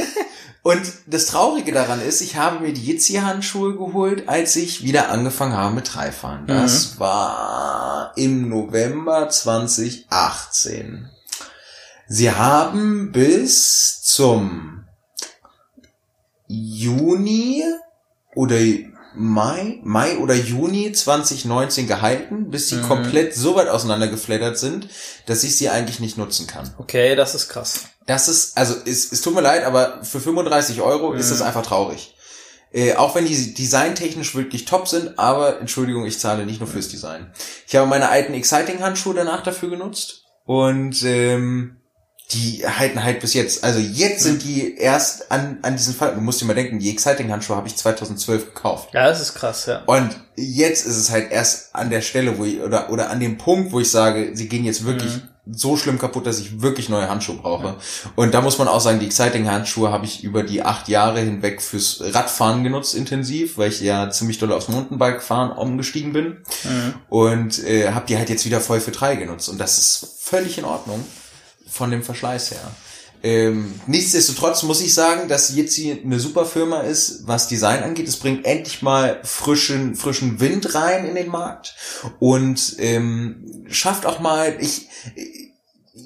[0.64, 5.54] Und das Traurige daran ist, ich habe mir die Jitsi-Handschuhe geholt, als ich wieder angefangen
[5.56, 6.46] habe mit Dreifahren.
[6.46, 11.10] Das war im November 2018.
[12.08, 14.86] Sie haben bis zum
[16.48, 17.64] Juni
[18.36, 18.58] oder
[19.20, 22.84] Mai, Mai oder Juni 2019 gehalten, bis sie Mhm.
[22.84, 24.88] komplett so weit auseinandergeflattert sind,
[25.26, 26.72] dass ich sie eigentlich nicht nutzen kann.
[26.78, 27.86] Okay, das ist krass.
[28.06, 31.34] Das ist, also es, es tut mir leid, aber für 35 Euro ist Mhm.
[31.36, 32.14] es einfach traurig.
[32.72, 36.90] Äh, auch wenn die designtechnisch wirklich top sind, aber Entschuldigung, ich zahle nicht nur fürs
[36.90, 37.32] Design.
[37.66, 41.77] Ich habe meine alten Exciting-Handschuhe danach dafür genutzt und ähm,
[42.32, 43.64] die halten halt bis jetzt.
[43.64, 46.14] Also jetzt sind die erst an, an diesen Fall.
[46.14, 48.90] Du musst dir mal denken, die Exciting-Handschuhe habe ich 2012 gekauft.
[48.94, 49.84] Ja, das ist krass, ja.
[49.86, 53.38] Und jetzt ist es halt erst an der Stelle, wo ich, oder, oder an dem
[53.38, 55.14] Punkt, wo ich sage, sie gehen jetzt wirklich
[55.50, 57.78] so schlimm kaputt, dass ich wirklich neue Handschuhe brauche.
[58.18, 61.62] Und da muss man auch sagen, die Exciting-Handschuhe habe ich über die acht Jahre hinweg
[61.62, 66.44] fürs Radfahren genutzt intensiv, weil ich ja ziemlich doll aufs Mountainbike-Fahren umgestiegen bin.
[66.66, 66.94] Mhm.
[67.08, 69.48] Und äh, habe die halt jetzt wieder voll für drei genutzt.
[69.48, 71.06] Und das ist völlig in Ordnung
[71.78, 72.72] von dem Verschleiß her.
[73.24, 78.08] Ähm, nichtsdestotrotz muss ich sagen, dass Jitsi eine super Firma ist, was Design angeht.
[78.08, 81.76] Es bringt endlich mal frischen, frischen Wind rein in den Markt
[82.20, 84.88] und ähm, schafft auch mal, ich,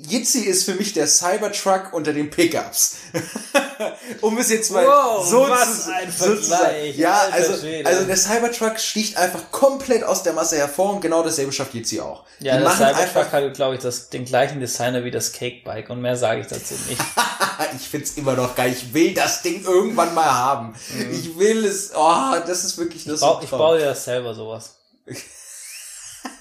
[0.07, 2.97] Jitsi ist für mich der Cybertruck unter den Pickups.
[4.21, 6.75] um es jetzt mal Wow, so zu, ein so zu sagen.
[6.95, 11.51] Ja, also, also der Cybertruck sticht einfach komplett aus der Masse hervor und genau dasselbe
[11.51, 12.23] schafft Jitsi auch.
[12.39, 16.01] Ja, Die der Cybertruck hat, glaube ich, das, den gleichen Designer wie das Cakebike und
[16.01, 17.01] mehr sage ich dazu nicht.
[17.75, 18.71] ich find's immer noch geil.
[18.71, 20.75] Ich will das Ding irgendwann mal haben.
[21.11, 21.91] Ich will es.
[21.95, 23.21] Oh, das ist wirklich das.
[23.21, 24.75] Ich, ich baue das selber sowas.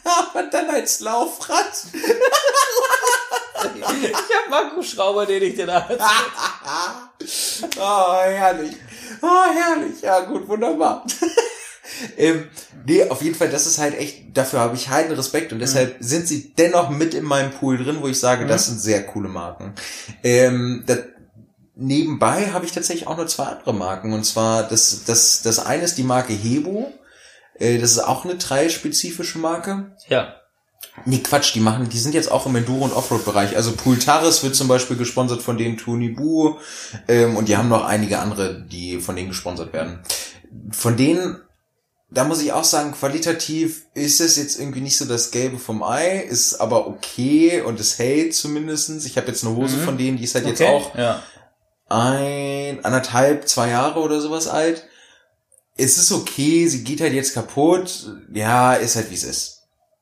[0.05, 1.73] Aber dann als Laufrad.
[3.63, 5.89] Ich habe einen Akkuschrauber, den ich dir da
[7.79, 8.77] Oh, herrlich.
[9.23, 10.01] Oh, herrlich.
[10.03, 11.05] Ja, gut, wunderbar.
[12.17, 12.49] ähm,
[12.87, 15.97] nee, auf jeden Fall, das ist halt echt, dafür habe ich heiden Respekt und deshalb
[16.01, 19.29] sind sie dennoch mit in meinem Pool drin, wo ich sage, das sind sehr coole
[19.29, 19.75] Marken.
[20.23, 21.01] Ähm, das,
[21.81, 24.13] nebenbei habe ich tatsächlich auch nur zwei andere Marken.
[24.13, 26.93] Und zwar, das, das, das eine ist die Marke Hebo.
[27.59, 29.97] Äh, das ist auch eine Trail-spezifische Marke.
[30.09, 30.40] Ja.
[31.05, 33.57] Nee, Quatsch, die machen, die sind jetzt auch im Enduro- und Offroad-Bereich.
[33.57, 36.57] Also Pool Taris wird zum Beispiel gesponsert von dem Tony Bu
[37.09, 40.01] ähm, und die haben noch einige andere, die von denen gesponsert werden.
[40.73, 41.41] Von denen,
[42.11, 45.83] da muss ich auch sagen, qualitativ ist es jetzt irgendwie nicht so das Gelbe vom
[45.83, 49.05] Ei, ist aber okay und es hält zumindestens.
[49.07, 49.85] Ich habe jetzt eine Hose Mhm.
[49.85, 50.71] von denen, die ist halt jetzt Okay.
[50.75, 51.23] auch Ja.
[51.89, 54.85] ein, anderthalb, zwei Jahre oder sowas alt.
[55.77, 58.13] Es ist okay, sie geht halt jetzt kaputt.
[58.33, 59.60] Ja, ist halt wie es ist.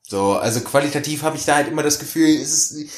[0.09, 2.89] So, also qualitativ habe ich da halt immer das Gefühl, es ist,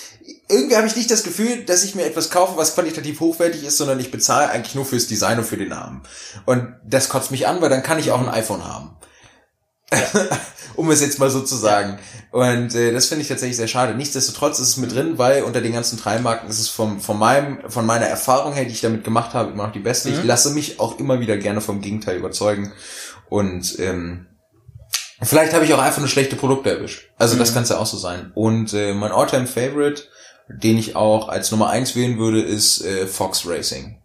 [0.47, 3.75] irgendwie habe ich nicht das Gefühl, dass ich mir etwas kaufe, was qualitativ hochwertig ist,
[3.75, 6.03] sondern ich bezahle eigentlich nur fürs Design und für den Namen.
[6.45, 8.95] Und das kotzt mich an, weil dann kann ich auch ein iPhone haben.
[10.77, 11.99] um es jetzt mal so zu sagen.
[12.31, 13.93] Und äh, das finde ich tatsächlich sehr schade.
[13.93, 17.19] Nichtsdestotrotz ist es mit drin, weil unter den ganzen drei Marken ist es vom, von,
[17.19, 20.07] meinem, von meiner Erfahrung her, die ich damit gemacht habe, immer noch die beste.
[20.11, 20.27] Ich Mhm.
[20.27, 22.71] lasse mich auch immer wieder gerne vom Gegenteil überzeugen.
[23.27, 24.27] Und ähm,
[25.21, 27.09] vielleicht habe ich auch einfach eine schlechte Produkte erwischt.
[27.17, 27.53] Also das Mhm.
[27.55, 28.31] kann es ja auch so sein.
[28.35, 30.03] Und äh, mein Alltime Favorite,
[30.47, 33.97] den ich auch als Nummer eins wählen würde, ist äh, Fox Racing.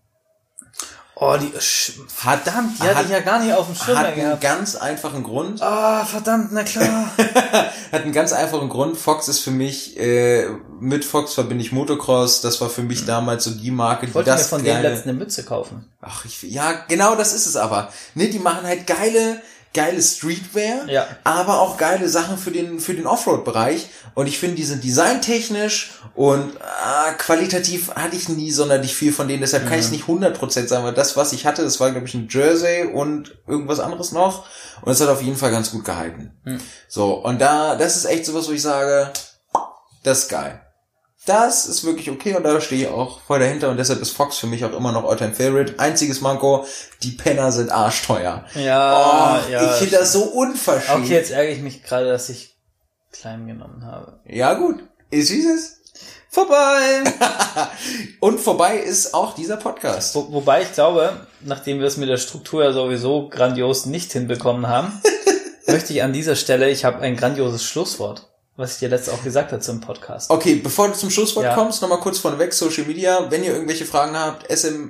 [1.19, 1.93] Oh, die, sch-
[2.27, 4.77] Hat, verdammt, die hatte hat, ich ja gar nicht auf dem Schirm hat einen ganz
[4.77, 5.63] einfachen Grund.
[5.63, 7.11] Ah, verdammt, na klar.
[7.91, 8.99] Hat einen ganz einfachen Grund.
[8.99, 10.47] Fox ist für mich, äh,
[10.79, 12.43] mit Fox verbinde ich Motocross.
[12.43, 14.77] Das war für mich damals so die Marke, Ich die wollte mir das von denen
[14.83, 15.87] geile- letztens eine Mütze kaufen.
[16.03, 17.91] Ach, ich, ja, genau das ist es aber.
[18.15, 19.41] Ne, die machen halt geile,
[19.77, 21.07] geile Streetwear, Ja.
[21.23, 23.89] aber auch geile Sachen für den, für den Offroad-Bereich.
[24.15, 29.29] Und ich finde, die sind designtechnisch und äh, qualitativ hatte ich nie sonderlich viel von
[29.29, 29.43] denen.
[29.43, 32.07] Deshalb kann ich es nicht 100% sagen, weil das, was ich hatte, das war, glaube
[32.07, 34.47] ich, ein Jersey und irgendwas anderes noch.
[34.83, 36.33] Und es hat auf jeden Fall ganz gut gehalten.
[36.45, 36.59] Hm.
[36.89, 39.13] So, und da, das ist echt sowas, wo ich sage,
[40.03, 40.61] das ist geil.
[41.27, 44.39] Das ist wirklich okay und da stehe ich auch voll dahinter und deshalb ist Fox
[44.39, 45.75] für mich auch immer noch Alltime Favorite.
[45.79, 46.65] Einziges Manko,
[47.03, 48.45] die Penner sind arschteuer.
[48.55, 49.73] Ja, oh, ja.
[49.73, 51.05] ich finde das so unverschämt.
[51.05, 52.57] Okay, jetzt ärgere ich mich gerade, dass ich
[53.11, 54.21] klein genommen habe.
[54.25, 55.81] Ja gut, ist wie es.
[56.29, 57.03] Vorbei!
[58.21, 60.15] Und vorbei ist auch dieser Podcast.
[60.15, 64.69] Wo, wobei ich glaube, nachdem wir es mit der Struktur ja sowieso grandios nicht hinbekommen
[64.69, 64.93] haben,
[65.67, 69.23] möchte ich an dieser Stelle, ich habe ein grandioses Schlusswort, was ich dir letztes auch
[69.23, 70.31] gesagt habe zum Podcast.
[70.31, 71.55] Okay, bevor du zum Schlusswort Ja.
[71.55, 73.31] kommst, nochmal kurz vorneweg, Social Media.
[73.31, 74.89] Wenn ihr irgendwelche Fragen habt, SM,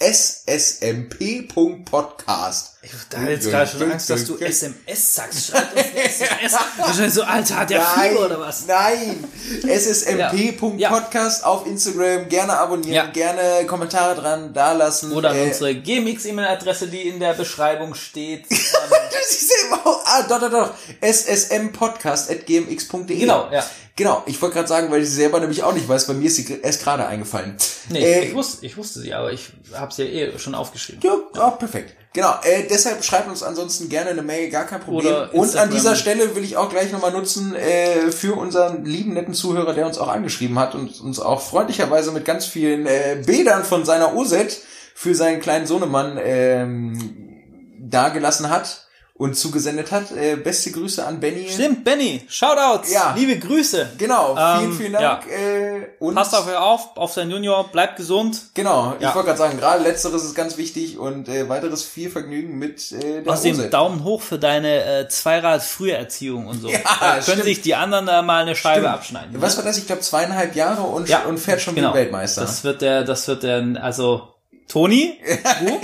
[0.00, 2.77] ssmp.podcast.
[2.90, 5.46] Ich hatte jetzt gerade schon Angst, dass du SMS sagst.
[5.50, 6.52] Schreib uns eine SMS.
[6.78, 8.66] Wahrscheinlich so, Alter, hat der Fieber oder was?
[8.66, 9.24] Nein,
[9.66, 12.28] ssmp.podcast auf Instagram.
[12.28, 13.06] Gerne abonnieren, Ja.
[13.06, 15.12] gerne Kommentare dran da lassen.
[15.12, 18.44] Oder Äh, unsere GMX-E-Mail-Adresse, die in der Beschreibung steht.
[18.50, 18.58] Ähm,
[19.10, 20.70] Das ist eben auch, ah, doch, doch, doch,
[21.02, 23.18] ssmpodcast.gmx.de.
[23.18, 23.64] genau, ja.
[23.96, 26.26] Genau, ich wollte gerade sagen, weil ich sie selber nämlich auch nicht weiß, bei mir
[26.28, 27.56] ist sie erst gerade eingefallen.
[27.88, 31.00] Nee, Äh, ich, wusste, ich wusste sie, aber ich habe sie ja eh schon aufgeschrieben.
[31.02, 31.96] Ja, ja, perfekt.
[32.14, 35.12] Genau, äh, deshalb schreibt uns ansonsten gerne eine Mail, gar kein Problem.
[35.12, 39.12] Oder Und an dieser Stelle will ich auch gleich nochmal nutzen äh, für unseren lieben,
[39.12, 43.22] netten Zuhörer, der uns auch angeschrieben hat und uns auch freundlicherweise mit ganz vielen äh,
[43.24, 44.62] Bildern von seiner OZ
[44.94, 48.87] für seinen kleinen Sohnemann ähm, dagelassen hat
[49.18, 50.12] und zugesendet hat.
[50.12, 51.48] Äh, beste Grüße an Benny.
[51.50, 53.14] Stimmt, Benny, Shoutouts, Ja.
[53.16, 53.90] liebe Grüße.
[53.98, 55.26] Genau, vielen, Ähm, vielen Dank.
[55.26, 58.40] Äh, und Passt auf euch auf, auf sein Junior, bleibt gesund.
[58.54, 59.14] Genau, ich Ja.
[59.14, 63.22] wollte gerade sagen, gerade letzteres ist ganz wichtig und äh, weiteres viel Vergnügen mit äh,
[63.22, 63.70] der Außerdem.
[63.70, 66.68] Daumen hoch für deine äh, Zweirad-Früherziehung und so.
[67.00, 67.44] da können stimmt.
[67.44, 68.94] sich die anderen da mal eine Scheibe Stimmt.
[68.94, 69.42] abschneiden.
[69.42, 69.78] Was war das?
[69.78, 71.90] Ich glaube zweieinhalb Jahre und, Ja, und fährt schon genau.
[71.90, 72.42] wie Weltmeister.
[72.42, 74.28] Das wird der, das wird der, also
[74.68, 75.18] Toni,
[75.60, 75.80] du?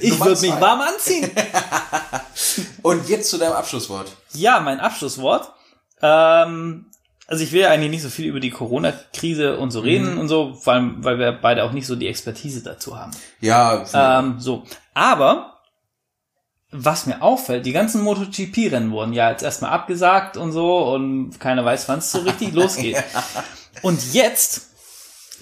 [0.00, 1.30] ich würde mich warm anziehen.
[2.82, 4.12] Und jetzt zu deinem Abschlusswort.
[4.32, 5.52] Ja, mein Abschlusswort.
[6.00, 6.86] Ähm,
[7.26, 9.84] also ich will ja eigentlich nicht so viel über die Corona-Krise und so Mhm.
[9.86, 13.12] reden und so, vor allem, weil wir beide auch nicht so die Expertise dazu haben.
[13.40, 14.64] Ja, Ähm, so.
[14.92, 15.60] Aber
[16.70, 21.64] was mir auffällt, die ganzen MotoGP-Rennen wurden ja jetzt erstmal abgesagt und so und keiner
[21.64, 23.02] weiß, wann es so richtig losgeht.
[23.82, 24.70] Und jetzt,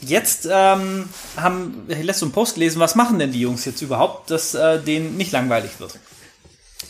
[0.03, 4.31] jetzt ähm, haben ich letzte einen Post gelesen, was machen denn die Jungs jetzt überhaupt,
[4.31, 5.99] dass äh, denen nicht langweilig wird.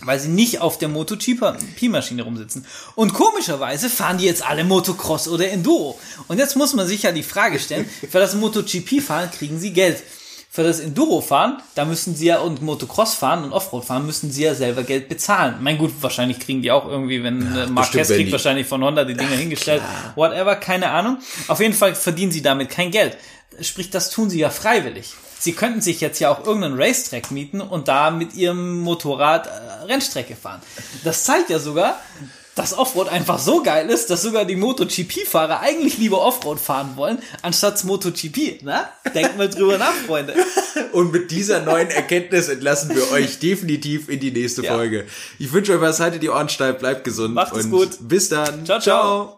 [0.05, 2.67] Weil sie nicht auf der MotoGP-Maschine rumsitzen.
[2.97, 5.99] Und komischerweise fahren die jetzt alle Motocross oder Enduro.
[6.27, 10.03] Und jetzt muss man sich ja die Frage stellen, für das MotoGP-Fahren kriegen sie Geld.
[10.55, 14.45] Für das Enduro-Fahren, da müssen sie ja und Motocross fahren und Offroad fahren, müssen sie
[14.45, 15.55] ja selber Geld bezahlen.
[15.63, 19.05] Mein gut, wahrscheinlich kriegen die auch irgendwie, wenn äh, Marquez kriegt die- wahrscheinlich von Honda
[19.05, 19.81] die Dinge hingestellt,
[20.15, 21.17] whatever, keine Ahnung.
[21.49, 23.17] Auf jeden Fall verdienen sie damit kein Geld.
[23.63, 25.15] Sprich, das tun sie ja freiwillig.
[25.39, 29.51] Sie könnten sich jetzt ja auch irgendeinen Racetrack mieten und da mit ihrem Motorrad äh,
[29.87, 30.61] Rennstrecke fahren.
[31.03, 31.99] Das zeigt ja sogar,
[32.55, 37.19] dass Offroad einfach so geil ist, dass sogar die MotoGP-Fahrer eigentlich lieber Offroad fahren wollen,
[37.41, 38.61] anstatt MotoGP.
[38.63, 38.91] Na?
[39.15, 40.35] Denkt mal drüber nach, Freunde.
[40.93, 44.75] Und mit dieser neuen Erkenntnis entlassen wir euch definitiv in die nächste Ja.
[44.75, 45.07] Folge.
[45.39, 47.35] Ich wünsche euch was, haltet die Ohren steif, bleibt gesund.
[47.35, 47.91] Macht es gut.
[48.01, 48.67] Bis dann.
[48.67, 49.31] Ciao, ciao.